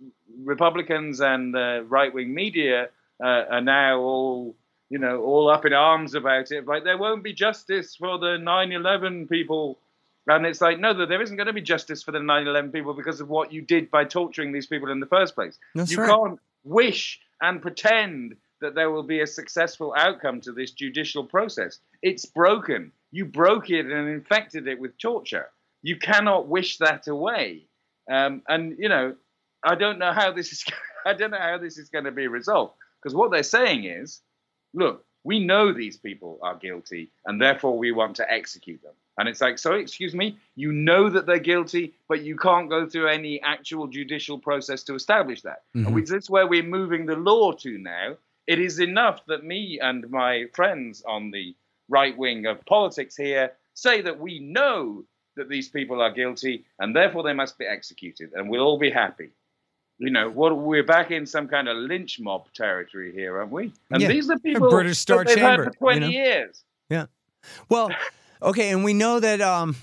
Republicans 0.45 1.21
and 1.21 1.55
the 1.55 1.85
right-wing 1.89 2.35
media 2.35 2.89
uh, 3.23 3.45
are 3.51 3.61
now 3.61 3.99
all, 3.99 4.57
you 4.91 4.99
know, 4.99 5.23
all 5.23 5.51
up 5.51 5.65
in 5.65 5.73
arms 5.73 6.15
about 6.15 6.51
it. 6.51 6.67
Like 6.67 6.85
there 6.85 6.99
won't 6.99 7.23
be 7.23 7.33
justice 7.33 7.97
for 7.97 8.19
the 8.19 8.37
9/11 8.39 9.29
people. 9.29 9.79
And 10.27 10.47
it's 10.47 10.61
like, 10.61 10.79
no, 10.79 10.95
there 11.07 11.23
isn't 11.23 11.37
going 11.37 11.47
to 11.47 11.53
be 11.53 11.63
justice 11.63 12.03
for 12.03 12.13
the 12.13 12.19
9/11 12.19 12.73
people 12.73 12.95
because 12.95 13.21
of 13.21 13.29
what 13.29 13.53
you 13.53 13.63
did 13.63 13.91
by 13.91 14.05
torturing 14.05 14.53
these 14.53 14.67
people 14.67 14.91
in 14.91 15.01
the 15.01 15.07
first 15.07 15.35
place. 15.35 15.59
That's 15.75 15.91
you 15.91 15.99
right. 15.99 16.11
can't 16.11 16.41
wish 16.65 17.21
and 17.41 17.61
pretend 17.61 18.37
that 18.61 18.75
there 18.75 18.91
will 18.91 19.03
be 19.03 19.21
a 19.21 19.27
successful 19.27 19.93
outcome 19.97 20.41
to 20.43 20.53
this 20.53 20.71
judicial 20.71 21.25
process. 21.25 21.81
It's 22.03 22.25
broken. 22.25 22.93
You 23.13 23.25
broke 23.27 23.71
it 23.71 23.87
and 23.87 24.09
infected 24.09 24.67
it 24.67 24.81
with 24.81 24.99
torture. 24.99 25.49
You 25.83 25.97
cannot 25.97 26.49
wish 26.49 26.79
that 26.79 27.07
away. 27.07 27.67
Um, 28.11 28.43
and 28.49 28.77
you 28.79 28.89
know, 28.89 29.15
I 29.65 29.75
don't 29.77 29.99
know 29.99 30.13
how 30.13 30.33
this 30.33 30.51
is. 30.53 30.65
I 31.07 31.15
don't 31.15 31.31
know 31.31 31.39
how 31.39 31.59
this 31.59 31.79
is 31.79 31.89
going 31.89 32.05
to 32.05 32.13
be 32.13 32.29
resolved 32.29 32.75
because 33.01 33.15
what 33.15 33.31
they're 33.33 33.43
saying 33.43 33.85
is, 33.85 34.21
look, 34.73 35.05
we 35.25 35.45
know 35.45 35.73
these 35.73 35.97
people 35.97 36.39
are 36.43 36.57
guilty, 36.57 37.11
and 37.27 37.41
therefore 37.41 37.77
we 37.79 37.93
want 37.93 38.17
to 38.17 38.31
execute 38.31 38.83
them. 38.83 38.93
And 39.19 39.29
it's 39.29 39.41
like, 39.41 39.59
sorry, 39.59 39.83
excuse 39.83 40.15
me, 40.15 40.39
you 40.57 40.73
know 40.73 41.11
that 41.11 41.27
they're 41.27 41.39
guilty, 41.39 41.93
but 42.09 42.23
you 42.23 42.37
can't 42.37 42.71
go 42.71 42.89
through 42.89 43.09
any 43.09 43.41
actual 43.43 43.87
judicial 43.87 44.39
process 44.39 44.83
to 44.85 44.95
establish 44.95 45.43
that. 45.43 45.63
Mhm. 45.77 45.87
And 45.87 45.95
we, 45.95 46.01
this 46.03 46.25
is 46.25 46.31
where 46.31 46.47
we're 46.47 46.63
moving 46.63 47.05
the 47.07 47.17
law 47.17 47.53
to 47.53 47.79
now. 47.79 48.17
It 48.47 48.59
is 48.59 48.81
enough 48.81 49.25
that 49.27 49.45
me 49.45 49.79
and 49.81 50.09
my 50.11 50.47
friends 50.55 51.03
on 51.07 51.31
the 51.31 51.55
right 51.93 52.17
wing 52.17 52.47
of 52.47 52.65
politics 52.65 53.15
here 53.17 53.53
say 53.75 54.01
that 54.03 54.19
we 54.19 54.41
know 54.41 55.05
that 55.37 55.49
these 55.49 55.69
people 55.69 56.01
are 56.03 56.11
guilty 56.11 56.65
and 56.79 56.97
therefore 56.97 57.23
they 57.23 57.33
must 57.33 57.59
be 57.59 57.65
executed, 57.67 58.31
and 58.35 58.49
we'll 58.51 58.63
all 58.63 58.79
be 58.79 58.91
happy. 58.91 59.31
You 59.99 60.11
know, 60.11 60.29
what 60.31 60.57
we're 60.57 60.83
back 60.83 61.11
in 61.11 61.27
some 61.27 61.47
kind 61.47 61.69
of 61.69 61.77
lynch 61.77 62.19
mob 62.19 62.53
territory 62.55 63.13
here, 63.13 63.39
aren't 63.39 63.53
we? 63.53 63.73
And 63.91 64.03
Yeah, 64.03 64.09
these 64.09 64.29
are 64.31 64.39
people 64.39 64.69
British 64.69 64.99
Star 64.99 65.19
that 65.19 65.29
they've 65.29 65.37
Chamber, 65.37 65.65
had 65.65 65.75
for 65.75 65.79
20 65.79 65.95
you 65.95 66.01
know? 66.01 66.09
years. 66.09 66.65
Yeah. 66.91 67.07
Well, 67.69 67.91
okay, 68.43 68.71
and 68.71 68.83
we 68.85 68.95
know 68.95 69.21
that 69.21 69.41
um, 69.41 69.77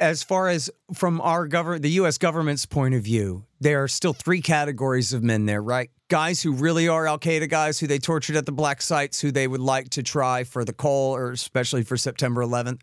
as 0.00 0.22
far 0.22 0.48
as 0.48 0.70
from 0.92 1.20
our 1.20 1.48
government, 1.48 1.82
the 1.82 1.90
U.S. 2.02 2.18
government's 2.18 2.66
point 2.66 2.94
of 2.94 3.02
view, 3.02 3.44
there 3.60 3.82
are 3.82 3.88
still 3.88 4.12
three 4.12 4.40
categories 4.40 5.12
of 5.12 5.22
men 5.22 5.46
there, 5.46 5.62
right? 5.62 5.90
Guys 6.10 6.42
who 6.42 6.52
really 6.52 6.86
are 6.86 7.06
Al 7.06 7.18
Qaeda 7.18 7.48
guys, 7.48 7.80
who 7.80 7.86
they 7.86 7.98
tortured 7.98 8.36
at 8.36 8.44
the 8.44 8.52
black 8.52 8.82
sites, 8.82 9.20
who 9.20 9.30
they 9.30 9.48
would 9.48 9.60
like 9.60 9.88
to 9.90 10.02
try 10.02 10.44
for 10.44 10.62
the 10.62 10.72
call, 10.72 11.16
or 11.16 11.30
especially 11.30 11.82
for 11.82 11.96
September 11.96 12.44
11th. 12.44 12.82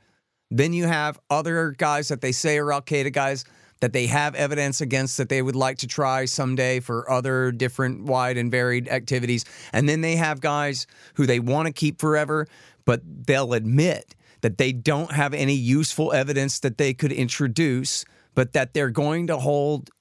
Then 0.50 0.74
you 0.74 0.88
have 0.88 1.20
other 1.30 1.76
guys 1.78 2.08
that 2.08 2.22
they 2.22 2.32
say 2.32 2.58
are 2.58 2.72
Al 2.72 2.82
Qaeda 2.82 3.14
guys 3.14 3.46
that 3.80 3.94
they 3.94 4.08
have 4.08 4.34
evidence 4.34 4.82
against 4.82 5.18
that 5.18 5.30
they 5.30 5.44
would 5.44 5.56
like 5.56 5.78
to 5.80 5.88
try 5.88 6.26
someday 6.26 6.80
for 6.80 7.10
other 7.12 7.52
different 7.52 8.06
wide 8.06 8.38
and 8.38 8.50
varied 8.50 8.90
activities. 8.90 9.46
And 9.72 9.88
then 9.88 10.02
they 10.02 10.16
have 10.16 10.42
guys 10.42 10.88
who 11.14 11.28
they 11.28 11.40
want 11.40 11.68
to 11.68 11.74
keep 11.74 12.02
forever, 12.02 12.48
but 12.86 13.02
they'll 13.06 13.54
admit 13.54 14.16
that 14.42 14.58
they 14.58 14.72
don't 14.72 15.12
have 15.12 15.36
any 15.36 15.54
useful 15.54 16.12
evidence 16.12 16.60
that 16.60 16.80
they 16.80 16.94
could 16.94 17.12
introduce, 17.12 18.04
but 18.34 18.54
that 18.54 18.74
they're 18.74 18.90
going 18.90 19.28
to 19.28 19.38
hold 19.38 19.92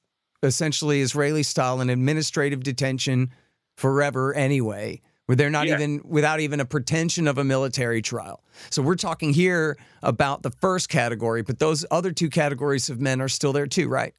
essentially 0.42 1.00
Israeli 1.00 1.42
style 1.42 1.80
and 1.80 1.90
administrative 1.90 2.62
detention 2.62 3.30
forever 3.76 4.34
anyway, 4.34 5.00
where 5.26 5.36
they're 5.36 5.50
not 5.50 5.66
Yeah. 5.66 5.74
even 5.74 6.02
without 6.04 6.40
even 6.40 6.60
a 6.60 6.64
pretension 6.64 7.28
of 7.28 7.38
a 7.38 7.44
military 7.44 8.02
trial. 8.02 8.42
So 8.70 8.82
we're 8.82 8.96
talking 8.96 9.32
here 9.32 9.76
about 10.02 10.42
the 10.42 10.50
first 10.50 10.88
category, 10.88 11.42
but 11.42 11.58
those 11.58 11.84
other 11.90 12.12
two 12.12 12.30
categories 12.30 12.88
of 12.90 13.00
men 13.00 13.20
are 13.20 13.28
still 13.28 13.52
there 13.52 13.66
too, 13.66 13.88
right? 13.88 14.14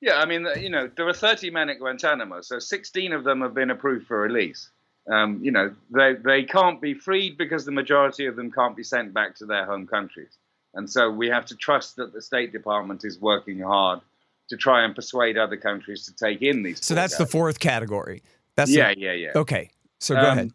Yeah, 0.00 0.18
I 0.18 0.26
mean, 0.26 0.46
you 0.60 0.68
know, 0.68 0.90
there 0.96 1.08
are 1.08 1.14
30 1.14 1.50
men 1.50 1.70
at 1.70 1.78
Guantanamo, 1.78 2.42
so 2.42 2.58
16 2.58 3.12
of 3.12 3.24
them 3.24 3.40
have 3.40 3.54
been 3.54 3.70
approved 3.70 4.06
for 4.06 4.20
release. 4.20 4.70
Um, 5.10 5.38
you 5.42 5.50
know, 5.50 5.74
they, 5.90 6.14
they 6.14 6.42
can't 6.44 6.80
be 6.80 6.94
freed 6.94 7.38
because 7.38 7.64
the 7.64 7.72
majority 7.72 8.26
of 8.26 8.36
them 8.36 8.50
can't 8.50 8.76
be 8.76 8.82
sent 8.82 9.14
back 9.14 9.34
to 9.36 9.46
their 9.46 9.64
home 9.64 9.86
countries. 9.86 10.38
And 10.74 10.90
so 10.90 11.10
we 11.10 11.28
have 11.28 11.46
to 11.46 11.56
trust 11.56 11.96
that 11.96 12.12
the 12.12 12.20
State 12.20 12.52
Department 12.52 13.04
is 13.04 13.18
working 13.20 13.60
hard 13.60 14.00
to 14.48 14.56
try 14.56 14.84
and 14.84 14.94
persuade 14.94 15.38
other 15.38 15.56
countries 15.56 16.04
to 16.06 16.14
take 16.14 16.42
in 16.42 16.62
these. 16.62 16.84
So 16.84 16.94
that's 16.94 17.16
the 17.16 17.26
fourth 17.26 17.58
category. 17.60 18.22
That's 18.56 18.70
the- 18.70 18.76
yeah, 18.78 18.94
yeah, 18.96 19.12
yeah. 19.12 19.30
okay. 19.36 19.70
So 20.00 20.14
go 20.14 20.20
Um, 20.20 20.26
ahead. 20.38 20.50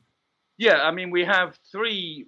Yeah, 0.58 0.82
I 0.84 0.92
mean, 0.92 1.10
we 1.12 1.24
have 1.26 1.58
three 1.72 2.28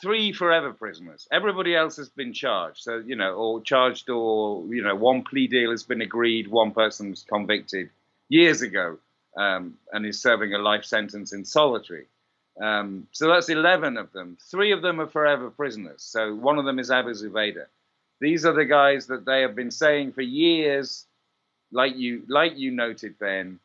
three 0.00 0.32
forever 0.32 0.72
prisoners. 0.72 1.26
Everybody 1.32 1.74
else 1.74 1.96
has 1.96 2.08
been 2.08 2.32
charged. 2.32 2.82
So, 2.82 2.98
you 3.04 3.16
know, 3.16 3.34
or 3.34 3.60
charged 3.62 4.08
or, 4.10 4.64
you 4.72 4.80
know, 4.82 4.94
one 4.94 5.24
plea 5.24 5.48
deal 5.48 5.72
has 5.72 5.82
been 5.82 6.00
agreed, 6.02 6.46
one 6.48 6.70
person 6.70 7.10
was 7.10 7.24
convicted 7.24 7.90
years 8.28 8.62
ago 8.62 8.98
um, 9.36 9.74
and 9.92 10.06
is 10.06 10.20
serving 10.22 10.54
a 10.54 10.58
life 10.58 10.84
sentence 10.84 11.32
in 11.32 11.44
solitary. 11.44 12.06
Um, 12.62 13.08
so 13.10 13.26
that's 13.28 13.48
11 13.48 13.96
of 13.96 14.12
them. 14.12 14.36
Three 14.50 14.70
of 14.70 14.82
them 14.82 15.00
are 15.00 15.08
forever 15.08 15.50
prisoners. 15.50 16.02
So 16.02 16.32
one 16.32 16.58
of 16.58 16.64
them 16.64 16.78
is 16.78 16.92
Abu 16.92 17.10
Zubaydah. 17.10 17.66
These 18.20 18.44
are 18.44 18.52
the 18.52 18.64
guys 18.64 19.06
that 19.06 19.24
they 19.24 19.42
have 19.42 19.54
been 19.54 19.70
saying 19.70 20.12
for 20.12 20.22
years, 20.22 21.06
like 21.70 21.96
you, 21.96 22.22
like 22.28 22.58
you 22.58 22.70
noted, 22.70 23.18
Ben, 23.18 23.60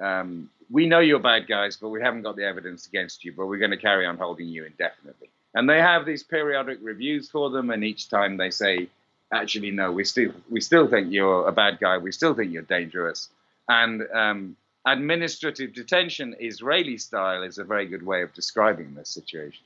um, 0.00 0.50
we 0.70 0.86
know 0.86 1.00
you're 1.00 1.18
bad 1.18 1.46
guys, 1.46 1.76
but 1.76 1.88
we 1.88 2.00
haven't 2.00 2.22
got 2.22 2.36
the 2.36 2.44
evidence 2.44 2.86
against 2.86 3.24
you, 3.24 3.32
but 3.32 3.46
we're 3.46 3.58
going 3.58 3.70
to 3.70 3.76
carry 3.76 4.06
on 4.06 4.16
holding 4.16 4.48
you 4.48 4.64
indefinitely. 4.64 5.28
And 5.54 5.68
they 5.68 5.78
have 5.78 6.04
these 6.04 6.22
periodic 6.22 6.78
reviews 6.82 7.30
for 7.30 7.50
them, 7.50 7.70
and 7.70 7.82
each 7.82 8.10
time 8.10 8.36
they 8.36 8.50
say, 8.50 8.88
actually, 9.32 9.70
no, 9.70 9.90
we 9.90 10.04
still 10.04 10.32
we 10.50 10.60
still 10.60 10.86
think 10.86 11.12
you're 11.12 11.48
a 11.48 11.52
bad 11.52 11.78
guy, 11.80 11.98
we 11.98 12.12
still 12.12 12.34
think 12.34 12.52
you're 12.52 12.62
dangerous. 12.62 13.28
And 13.68 14.06
um, 14.12 14.56
administrative 14.84 15.72
detention, 15.72 16.36
Israeli 16.38 16.98
style, 16.98 17.42
is 17.42 17.58
a 17.58 17.64
very 17.64 17.86
good 17.86 18.04
way 18.04 18.22
of 18.22 18.32
describing 18.34 18.94
this 18.94 19.08
situation. 19.08 19.64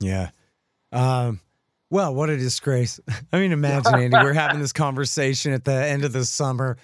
Yeah. 0.00 0.30
Um, 0.92 1.40
well, 1.90 2.14
what 2.14 2.30
a 2.30 2.36
disgrace. 2.36 3.00
I 3.32 3.38
mean, 3.40 3.52
imagine, 3.52 3.94
Andy, 3.94 4.16
we're 4.16 4.32
having 4.32 4.60
this 4.60 4.72
conversation 4.72 5.52
at 5.52 5.64
the 5.64 5.72
end 5.72 6.04
of 6.04 6.12
the 6.12 6.24
summer 6.24 6.76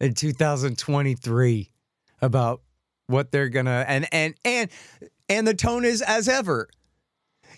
in 0.00 0.14
2023 0.14 1.70
about 2.20 2.62
what 3.06 3.30
they're 3.32 3.48
gonna 3.48 3.84
and 3.88 4.06
and 4.12 4.34
and 4.44 4.70
and 5.28 5.46
the 5.46 5.54
tone 5.54 5.84
is 5.84 6.02
as 6.02 6.28
ever. 6.28 6.68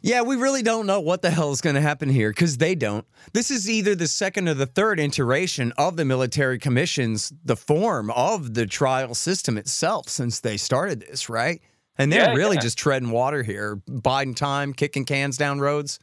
Yeah, 0.02 0.20
we 0.22 0.36
really 0.36 0.62
don't 0.62 0.86
know 0.86 1.00
what 1.00 1.22
the 1.22 1.30
hell 1.30 1.50
is 1.52 1.62
going 1.62 1.76
to 1.76 1.80
happen 1.80 2.10
here 2.10 2.28
because 2.28 2.58
they 2.58 2.74
don't. 2.74 3.06
This 3.32 3.50
is 3.50 3.70
either 3.70 3.94
the 3.94 4.06
second 4.08 4.48
or 4.48 4.54
the 4.54 4.66
third 4.66 5.00
iteration 5.00 5.72
of 5.78 5.96
the 5.96 6.04
military 6.04 6.58
commissions, 6.58 7.32
the 7.42 7.56
form 7.56 8.10
of 8.10 8.52
the 8.52 8.66
trial 8.66 9.14
system 9.14 9.56
itself 9.56 10.10
since 10.10 10.40
they 10.40 10.58
started 10.58 11.00
this, 11.00 11.30
right? 11.30 11.62
And 11.96 12.12
they're 12.12 12.30
Yeah, 12.30 12.34
really 12.34 12.56
yeah. 12.56 12.60
just 12.62 12.76
treading 12.76 13.12
water 13.12 13.42
here, 13.42 13.76
biding 13.88 14.34
time, 14.34 14.74
kicking 14.74 15.06
cans 15.06 15.38
down 15.38 15.58
roads. 15.60 15.98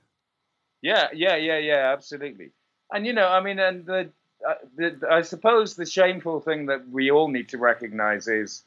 Yeah, 0.82 1.10
yeah, 1.14 1.36
yeah, 1.36 1.58
yeah, 1.58 1.92
absolutely. 1.94 2.52
And 2.92 3.06
you 3.06 3.14
know, 3.14 3.28
I 3.28 3.42
mean, 3.42 3.60
and 3.60 3.86
the, 3.86 4.10
uh, 4.48 4.54
the 4.76 5.00
I 5.10 5.22
suppose 5.22 5.76
the 5.76 5.86
shameful 5.86 6.42
thing 6.42 6.68
that 6.68 6.90
we 6.90 7.12
all 7.12 7.28
need 7.28 7.50
to 7.50 7.58
recognize 7.58 8.28
is 8.28 8.64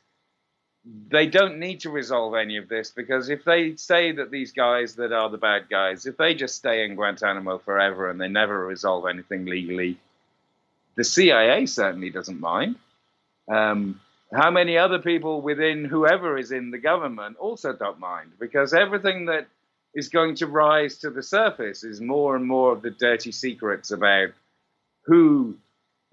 they 1.09 1.27
don't 1.27 1.59
need 1.59 1.81
to 1.81 1.91
resolve 1.91 2.35
any 2.35 2.59
of 2.59 2.69
this 2.69 2.91
because 2.91 3.31
if 3.31 3.45
they 3.45 3.75
say 3.77 4.13
that 4.13 4.31
these 4.31 4.53
guys 4.53 4.97
that 4.97 5.13
are 5.13 5.31
the 5.31 5.39
bad 5.39 5.69
guys, 5.71 6.07
if 6.07 6.17
they 6.17 6.35
just 6.35 6.57
stay 6.57 6.85
in 6.85 6.95
Guantanamo 6.95 7.59
forever 7.59 8.11
and 8.11 8.21
they 8.21 8.29
never 8.29 8.67
resolve 8.67 9.07
anything 9.07 9.47
legally, 9.47 9.99
the 10.97 11.05
CIA 11.05 11.67
certainly 11.67 12.11
doesn't 12.11 12.39
mind. 12.39 12.77
Um, 13.49 14.01
how 14.33 14.51
many 14.51 14.77
other 14.77 14.99
people 14.99 15.41
within 15.41 15.85
whoever 15.85 16.37
is 16.37 16.53
in 16.53 16.71
the 16.71 16.79
government 16.79 17.37
also 17.39 17.73
don't 17.73 17.99
mind 17.99 18.33
because 18.39 18.75
everything 18.75 19.27
that 19.27 19.47
is 19.95 20.09
going 20.09 20.35
to 20.37 20.47
rise 20.47 20.99
to 20.99 21.11
the 21.11 21.23
surface 21.23 21.85
is 21.85 22.01
more 22.01 22.37
and 22.37 22.45
more 22.45 22.73
of 22.73 22.83
the 22.83 22.91
dirty 22.91 23.33
secrets 23.33 23.91
about 23.91 24.31
who 25.07 25.57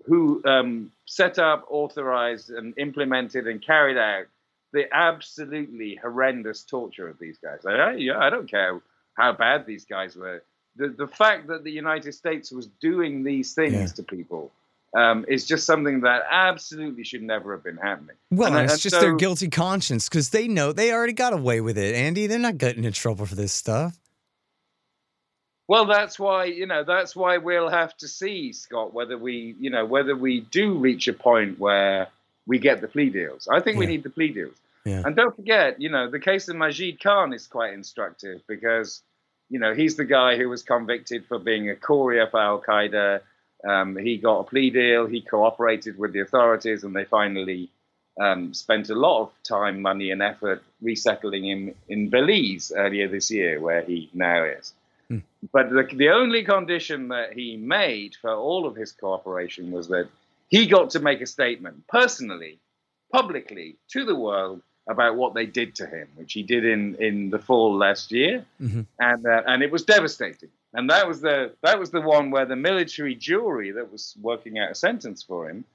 who 0.06 0.42
um, 0.46 0.92
set 1.06 1.38
up, 1.38 1.66
authorized, 1.70 2.50
and 2.50 2.74
implemented 2.78 3.48
and 3.48 3.62
carried 3.62 3.98
out 3.98 4.26
the 4.74 4.86
absolutely 4.92 5.96
horrendous 5.96 6.64
torture 6.64 7.08
of 7.08 7.20
these 7.20 7.38
guys. 7.38 7.60
I, 7.68 7.94
yeah, 7.94 8.18
I 8.18 8.30
don't 8.32 8.50
care 8.50 8.82
how 9.14 9.34
bad 9.34 9.66
these 9.68 9.86
guys 9.86 10.16
were. 10.16 10.42
The, 10.76 10.88
the 10.88 11.08
fact 11.08 11.48
that 11.48 11.64
the 11.64 11.72
United 11.72 12.14
States 12.14 12.52
was 12.52 12.66
doing 12.82 13.24
these 13.24 13.54
things 13.54 13.74
Yeah. 13.74 13.86
to 13.98 14.04
people 14.04 14.52
um, 14.94 15.26
is 15.28 15.46
just 15.46 15.66
something 15.66 16.02
that 16.02 16.24
absolutely 16.30 17.04
should 17.04 17.24
never 17.24 17.54
have 17.54 17.64
been 17.64 17.78
happening. 17.78 18.16
Well, 18.30 18.54
And- 18.56 18.66
it's 18.66 18.74
and 18.74 18.82
just 18.82 19.00
their 19.00 19.16
guilty 19.16 19.50
conscience 19.50 20.10
because 20.10 20.30
they 20.30 20.48
know 20.48 20.74
they 20.74 20.92
already 20.92 21.14
got 21.14 21.34
away 21.34 21.62
with 21.62 21.78
it, 21.78 21.96
Andy. 21.96 22.28
They're 22.28 22.40
not 22.40 22.58
getting 22.58 22.84
in 22.84 22.94
trouble 22.94 23.26
for 23.26 23.36
this 23.36 23.54
stuff. 23.54 23.98
Well, 25.68 25.86
that's 25.86 26.20
why 26.20 26.46
you 26.46 26.66
know 26.66 26.84
that's 26.84 27.16
why 27.16 27.38
we'll 27.38 27.70
have 27.70 27.96
to 27.98 28.08
see 28.10 28.52
Scott 28.52 28.94
whether 28.94 29.18
we 29.18 29.56
you 29.58 29.70
know 29.70 29.86
whether 29.86 30.16
we 30.18 30.42
do 30.42 30.78
reach 30.78 31.08
a 31.08 31.14
point 31.14 31.60
where 31.60 32.10
we 32.46 32.60
get 32.60 32.82
the 32.82 32.90
plea 32.90 33.10
deals. 33.10 33.48
I 33.48 33.62
think 33.62 33.78
we 33.78 33.86
need 33.86 34.04
the 34.04 34.10
plea 34.10 34.30
deals. 34.30 34.56
Yeah. 34.84 35.04
And 35.06 35.16
don't 35.16 35.36
forget, 35.36 35.80
you 35.80 35.90
know, 35.90 36.10
the 36.10 36.20
case 36.20 36.50
of 36.50 36.56
Majid 36.56 37.02
Khan 37.02 37.34
is 37.34 37.48
quite 37.48 37.74
instructive 37.74 38.42
because 38.48 39.02
you 39.50 39.60
know 39.60 39.74
he's 39.74 39.96
the 39.96 40.04
guy 40.04 40.36
who 40.36 40.50
was 40.50 40.64
convicted 40.64 41.26
for 41.28 41.40
being 41.40 41.70
a 41.70 41.76
courier 41.76 42.28
for 42.28 42.42
Al 42.42 42.62
Qaeda. 42.62 43.22
Um, 43.68 43.96
he 43.98 44.18
got 44.18 44.40
a 44.40 44.44
plea 44.44 44.70
deal. 44.72 45.06
He 45.06 45.22
cooperated 45.22 45.98
with 45.98 46.14
the 46.14 46.22
authorities, 46.22 46.84
and 46.84 46.96
they 46.96 47.06
finally 47.06 47.70
um, 48.20 48.54
spent 48.54 48.90
a 48.90 48.96
lot 48.96 49.22
of 49.22 49.32
time, 49.44 49.82
money, 49.82 50.12
and 50.12 50.22
effort 50.22 50.64
resettling 50.82 51.46
him 51.46 51.76
in 51.88 52.10
Belize 52.10 52.72
earlier 52.76 53.08
this 53.08 53.30
year, 53.32 53.60
where 53.60 53.82
he 53.84 54.10
now 54.14 54.44
is. 54.44 54.74
But 55.52 55.70
the, 55.72 55.84
the 55.94 56.10
only 56.10 56.44
condition 56.44 57.10
that 57.10 57.34
he 57.34 57.58
made 57.58 58.16
for 58.16 58.32
all 58.34 58.66
of 58.66 58.76
his 58.76 58.92
cooperation 58.94 59.72
was 59.72 59.88
that 59.90 60.08
he 60.50 60.68
got 60.68 60.92
to 60.92 61.00
make 61.00 61.20
a 61.22 61.26
statement 61.26 61.86
personally, 61.88 62.60
publicly, 63.12 63.76
to 63.90 64.06
the 64.06 64.16
world 64.16 64.62
about 64.90 65.16
what 65.16 65.34
they 65.34 65.46
did 65.46 65.76
to 65.76 65.86
him, 65.86 66.08
which 66.16 66.34
he 66.34 66.44
did 66.44 66.64
in, 66.64 66.96
in 66.96 67.30
the 67.30 67.40
fall 67.40 67.76
last 67.76 68.12
year, 68.12 68.46
Mhm. 68.62 68.86
and 69.00 69.26
uh, 69.26 69.44
and 69.48 69.62
it 69.64 69.72
was 69.72 69.84
devastating. 69.84 70.50
And 70.74 70.90
that 70.90 71.08
was 71.08 71.22
the 71.22 71.54
that 71.62 71.80
was 71.80 71.92
the 71.92 72.02
one 72.02 72.32
where 72.32 72.46
the 72.46 72.56
military 72.56 73.16
jury 73.16 73.72
that 73.72 73.92
was 73.92 74.16
working 74.22 74.58
out 74.58 74.72
a 74.72 74.76
sentence 74.76 75.22
for 75.22 75.50
him, 75.50 75.66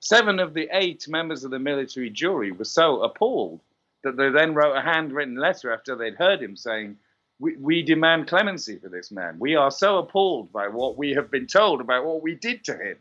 seven 0.00 0.38
of 0.38 0.52
the 0.52 0.68
eight 0.72 1.08
members 1.08 1.44
of 1.44 1.50
the 1.50 1.58
military 1.58 2.10
jury 2.10 2.52
were 2.52 2.64
so 2.64 3.02
appalled 3.02 3.60
that 4.04 4.16
they 4.16 4.30
then 4.30 4.54
wrote 4.54 4.76
a 4.76 4.82
handwritten 4.82 5.36
letter 5.36 5.72
after 5.72 5.96
they'd 5.96 6.16
heard 6.16 6.42
him 6.42 6.56
saying, 6.56 6.96
we, 7.38 7.56
we 7.56 7.82
demand 7.82 8.28
clemency 8.28 8.76
for 8.76 8.88
this 8.88 9.10
man. 9.10 9.36
We 9.38 9.54
are 9.56 9.70
so 9.70 9.98
appalled 9.98 10.52
by 10.52 10.68
what 10.68 10.96
we 10.96 11.12
have 11.12 11.30
been 11.30 11.46
told 11.46 11.80
about 11.80 12.04
what 12.04 12.22
we 12.22 12.34
did 12.34 12.64
to 12.64 12.76
him. 12.76 12.98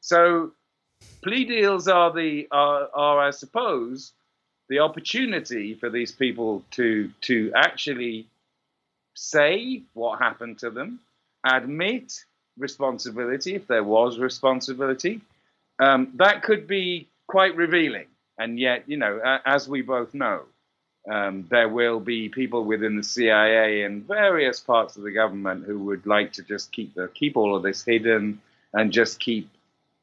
So 0.00 0.52
plea 1.22 1.44
deals 1.44 1.88
are 1.88 2.12
the 2.12 2.48
are, 2.50 2.88
are 2.94 3.20
I 3.20 3.30
suppose 3.30 4.12
the 4.68 4.78
opportunity 4.78 5.74
for 5.74 5.90
these 5.90 6.12
people 6.12 6.64
to 6.72 7.10
to 7.22 7.52
actually 7.54 8.26
say 9.14 9.82
what 9.94 10.18
happened 10.18 10.58
to 10.60 10.70
them, 10.70 11.00
admit 11.44 12.24
responsibility 12.58 13.54
if 13.54 13.66
there 13.66 13.84
was 13.84 14.18
responsibility. 14.18 15.20
Um, 15.78 16.12
that 16.16 16.42
could 16.42 16.66
be 16.66 17.08
quite 17.26 17.56
revealing, 17.56 18.06
and 18.38 18.58
yet 18.58 18.84
you 18.86 18.96
know, 18.96 19.20
as 19.44 19.68
we 19.68 19.82
both 19.82 20.14
know, 20.14 20.42
um, 21.10 21.46
there 21.50 21.68
will 21.68 22.00
be 22.00 22.28
people 22.28 22.64
within 22.64 22.96
the 22.96 23.02
CIA 23.02 23.82
and 23.82 24.06
various 24.06 24.60
parts 24.60 24.96
of 24.96 25.02
the 25.02 25.10
government 25.10 25.64
who 25.64 25.78
would 25.80 26.06
like 26.06 26.32
to 26.34 26.42
just 26.42 26.72
keep 26.72 26.94
the 26.94 27.08
keep 27.08 27.36
all 27.36 27.56
of 27.56 27.62
this 27.62 27.84
hidden 27.84 28.40
and 28.72 28.92
just 28.92 29.20
keep 29.20 29.48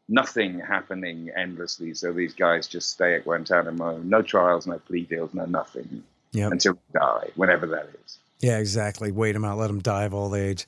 nothing 0.10 0.60
happening 0.60 1.30
endlessly. 1.36 1.94
So 1.94 2.12
these 2.12 2.34
guys 2.34 2.68
just 2.68 2.90
stay 2.90 3.16
at 3.16 3.24
Guantanamo, 3.24 3.98
no 4.00 4.22
trials, 4.22 4.68
no 4.68 4.78
plea 4.80 5.04
deals, 5.04 5.34
no 5.34 5.46
nothing 5.46 6.04
Yep. 6.34 6.52
until 6.54 6.74
they 6.74 7.00
die, 7.00 7.30
whenever 7.36 7.66
that 7.68 7.90
is. 8.06 8.18
Yeah, 8.42 8.58
exactly. 8.58 9.12
Wait 9.12 9.34
them 9.34 9.46
out, 9.46 9.58
let 9.58 9.68
them 9.68 9.80
die 9.80 10.04
of 10.04 10.14
old 10.14 10.36
age. 10.36 10.68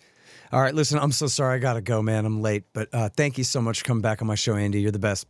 All 0.51 0.62
right, 0.62 0.73
listen, 0.73 0.99
I'm 0.99 1.12
so 1.12 1.25
sorry. 1.25 1.55
I 1.55 1.59
got 1.59 1.73
to 1.73 1.81
go, 1.81 2.01
man. 2.03 2.25
I'm 2.25 2.41
late. 2.41 2.65
But 2.73 2.89
uh, 2.93 3.09
thank 3.09 3.39
you 3.39 3.43
so 3.43 3.59
much 3.62 3.79
for 3.79 3.86
coming 3.86 4.01
back 4.01 4.21
on 4.21 4.27
my 4.27 4.36
show, 4.36 4.55
Andy. 4.55 4.81
You're 4.81 4.91
the 4.91 4.99
best. 4.99 5.25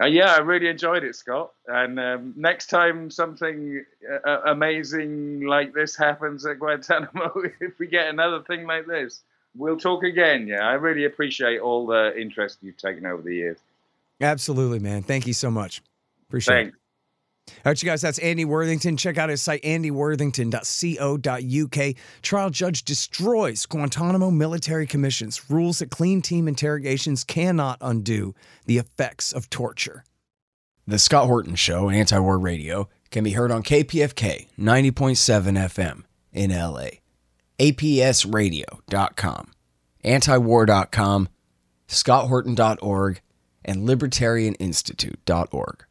Uh, 0.00 0.06
yeah, 0.06 0.34
I 0.34 0.38
really 0.38 0.68
enjoyed 0.68 1.04
it, 1.04 1.16
Scott. 1.16 1.52
And 1.66 1.98
um, 1.98 2.32
next 2.36 2.68
time 2.68 3.10
something 3.10 3.84
uh, 4.24 4.40
amazing 4.46 5.42
like 5.42 5.74
this 5.74 5.96
happens 5.96 6.46
at 6.46 6.58
Guantanamo, 6.60 7.32
if 7.60 7.78
we 7.78 7.88
get 7.88 8.08
another 8.08 8.42
thing 8.42 8.66
like 8.66 8.86
this, 8.86 9.22
we'll 9.56 9.76
talk 9.76 10.04
again. 10.04 10.46
Yeah, 10.46 10.66
I 10.66 10.74
really 10.74 11.04
appreciate 11.04 11.60
all 11.60 11.86
the 11.86 12.18
interest 12.18 12.58
you've 12.62 12.76
taken 12.76 13.06
over 13.06 13.22
the 13.22 13.34
years. 13.34 13.58
Absolutely, 14.20 14.78
man. 14.78 15.02
Thank 15.02 15.26
you 15.26 15.32
so 15.32 15.50
much. 15.50 15.82
Appreciate 16.28 16.54
Thanks. 16.54 16.76
it. 16.76 16.80
All 17.64 17.70
right, 17.70 17.82
you 17.82 17.88
guys, 17.88 18.00
that's 18.00 18.18
Andy 18.18 18.44
Worthington. 18.44 18.96
Check 18.96 19.18
out 19.18 19.30
his 19.30 19.42
site, 19.42 19.62
andyworthington.co.uk. 19.62 21.94
Trial 22.22 22.50
judge 22.50 22.84
destroys 22.84 23.66
Guantanamo 23.66 24.30
military 24.30 24.86
commissions, 24.86 25.50
rules 25.50 25.80
that 25.80 25.90
clean 25.90 26.22
team 26.22 26.48
interrogations 26.48 27.24
cannot 27.24 27.78
undo 27.80 28.34
the 28.66 28.78
effects 28.78 29.32
of 29.32 29.50
torture. 29.50 30.04
The 30.86 30.98
Scott 30.98 31.26
Horton 31.26 31.54
Show, 31.54 31.90
Anti 31.90 32.18
War 32.18 32.38
Radio, 32.38 32.88
can 33.10 33.24
be 33.24 33.32
heard 33.32 33.50
on 33.50 33.62
KPFK 33.62 34.48
90.7 34.58 35.68
FM 35.68 36.02
in 36.32 36.50
LA, 36.50 36.88
APSradio.com, 37.58 39.52
antiwar.com, 40.04 41.28
scotthorton.org, 41.88 43.20
and 43.64 43.88
libertarianinstitute.org. 43.88 45.84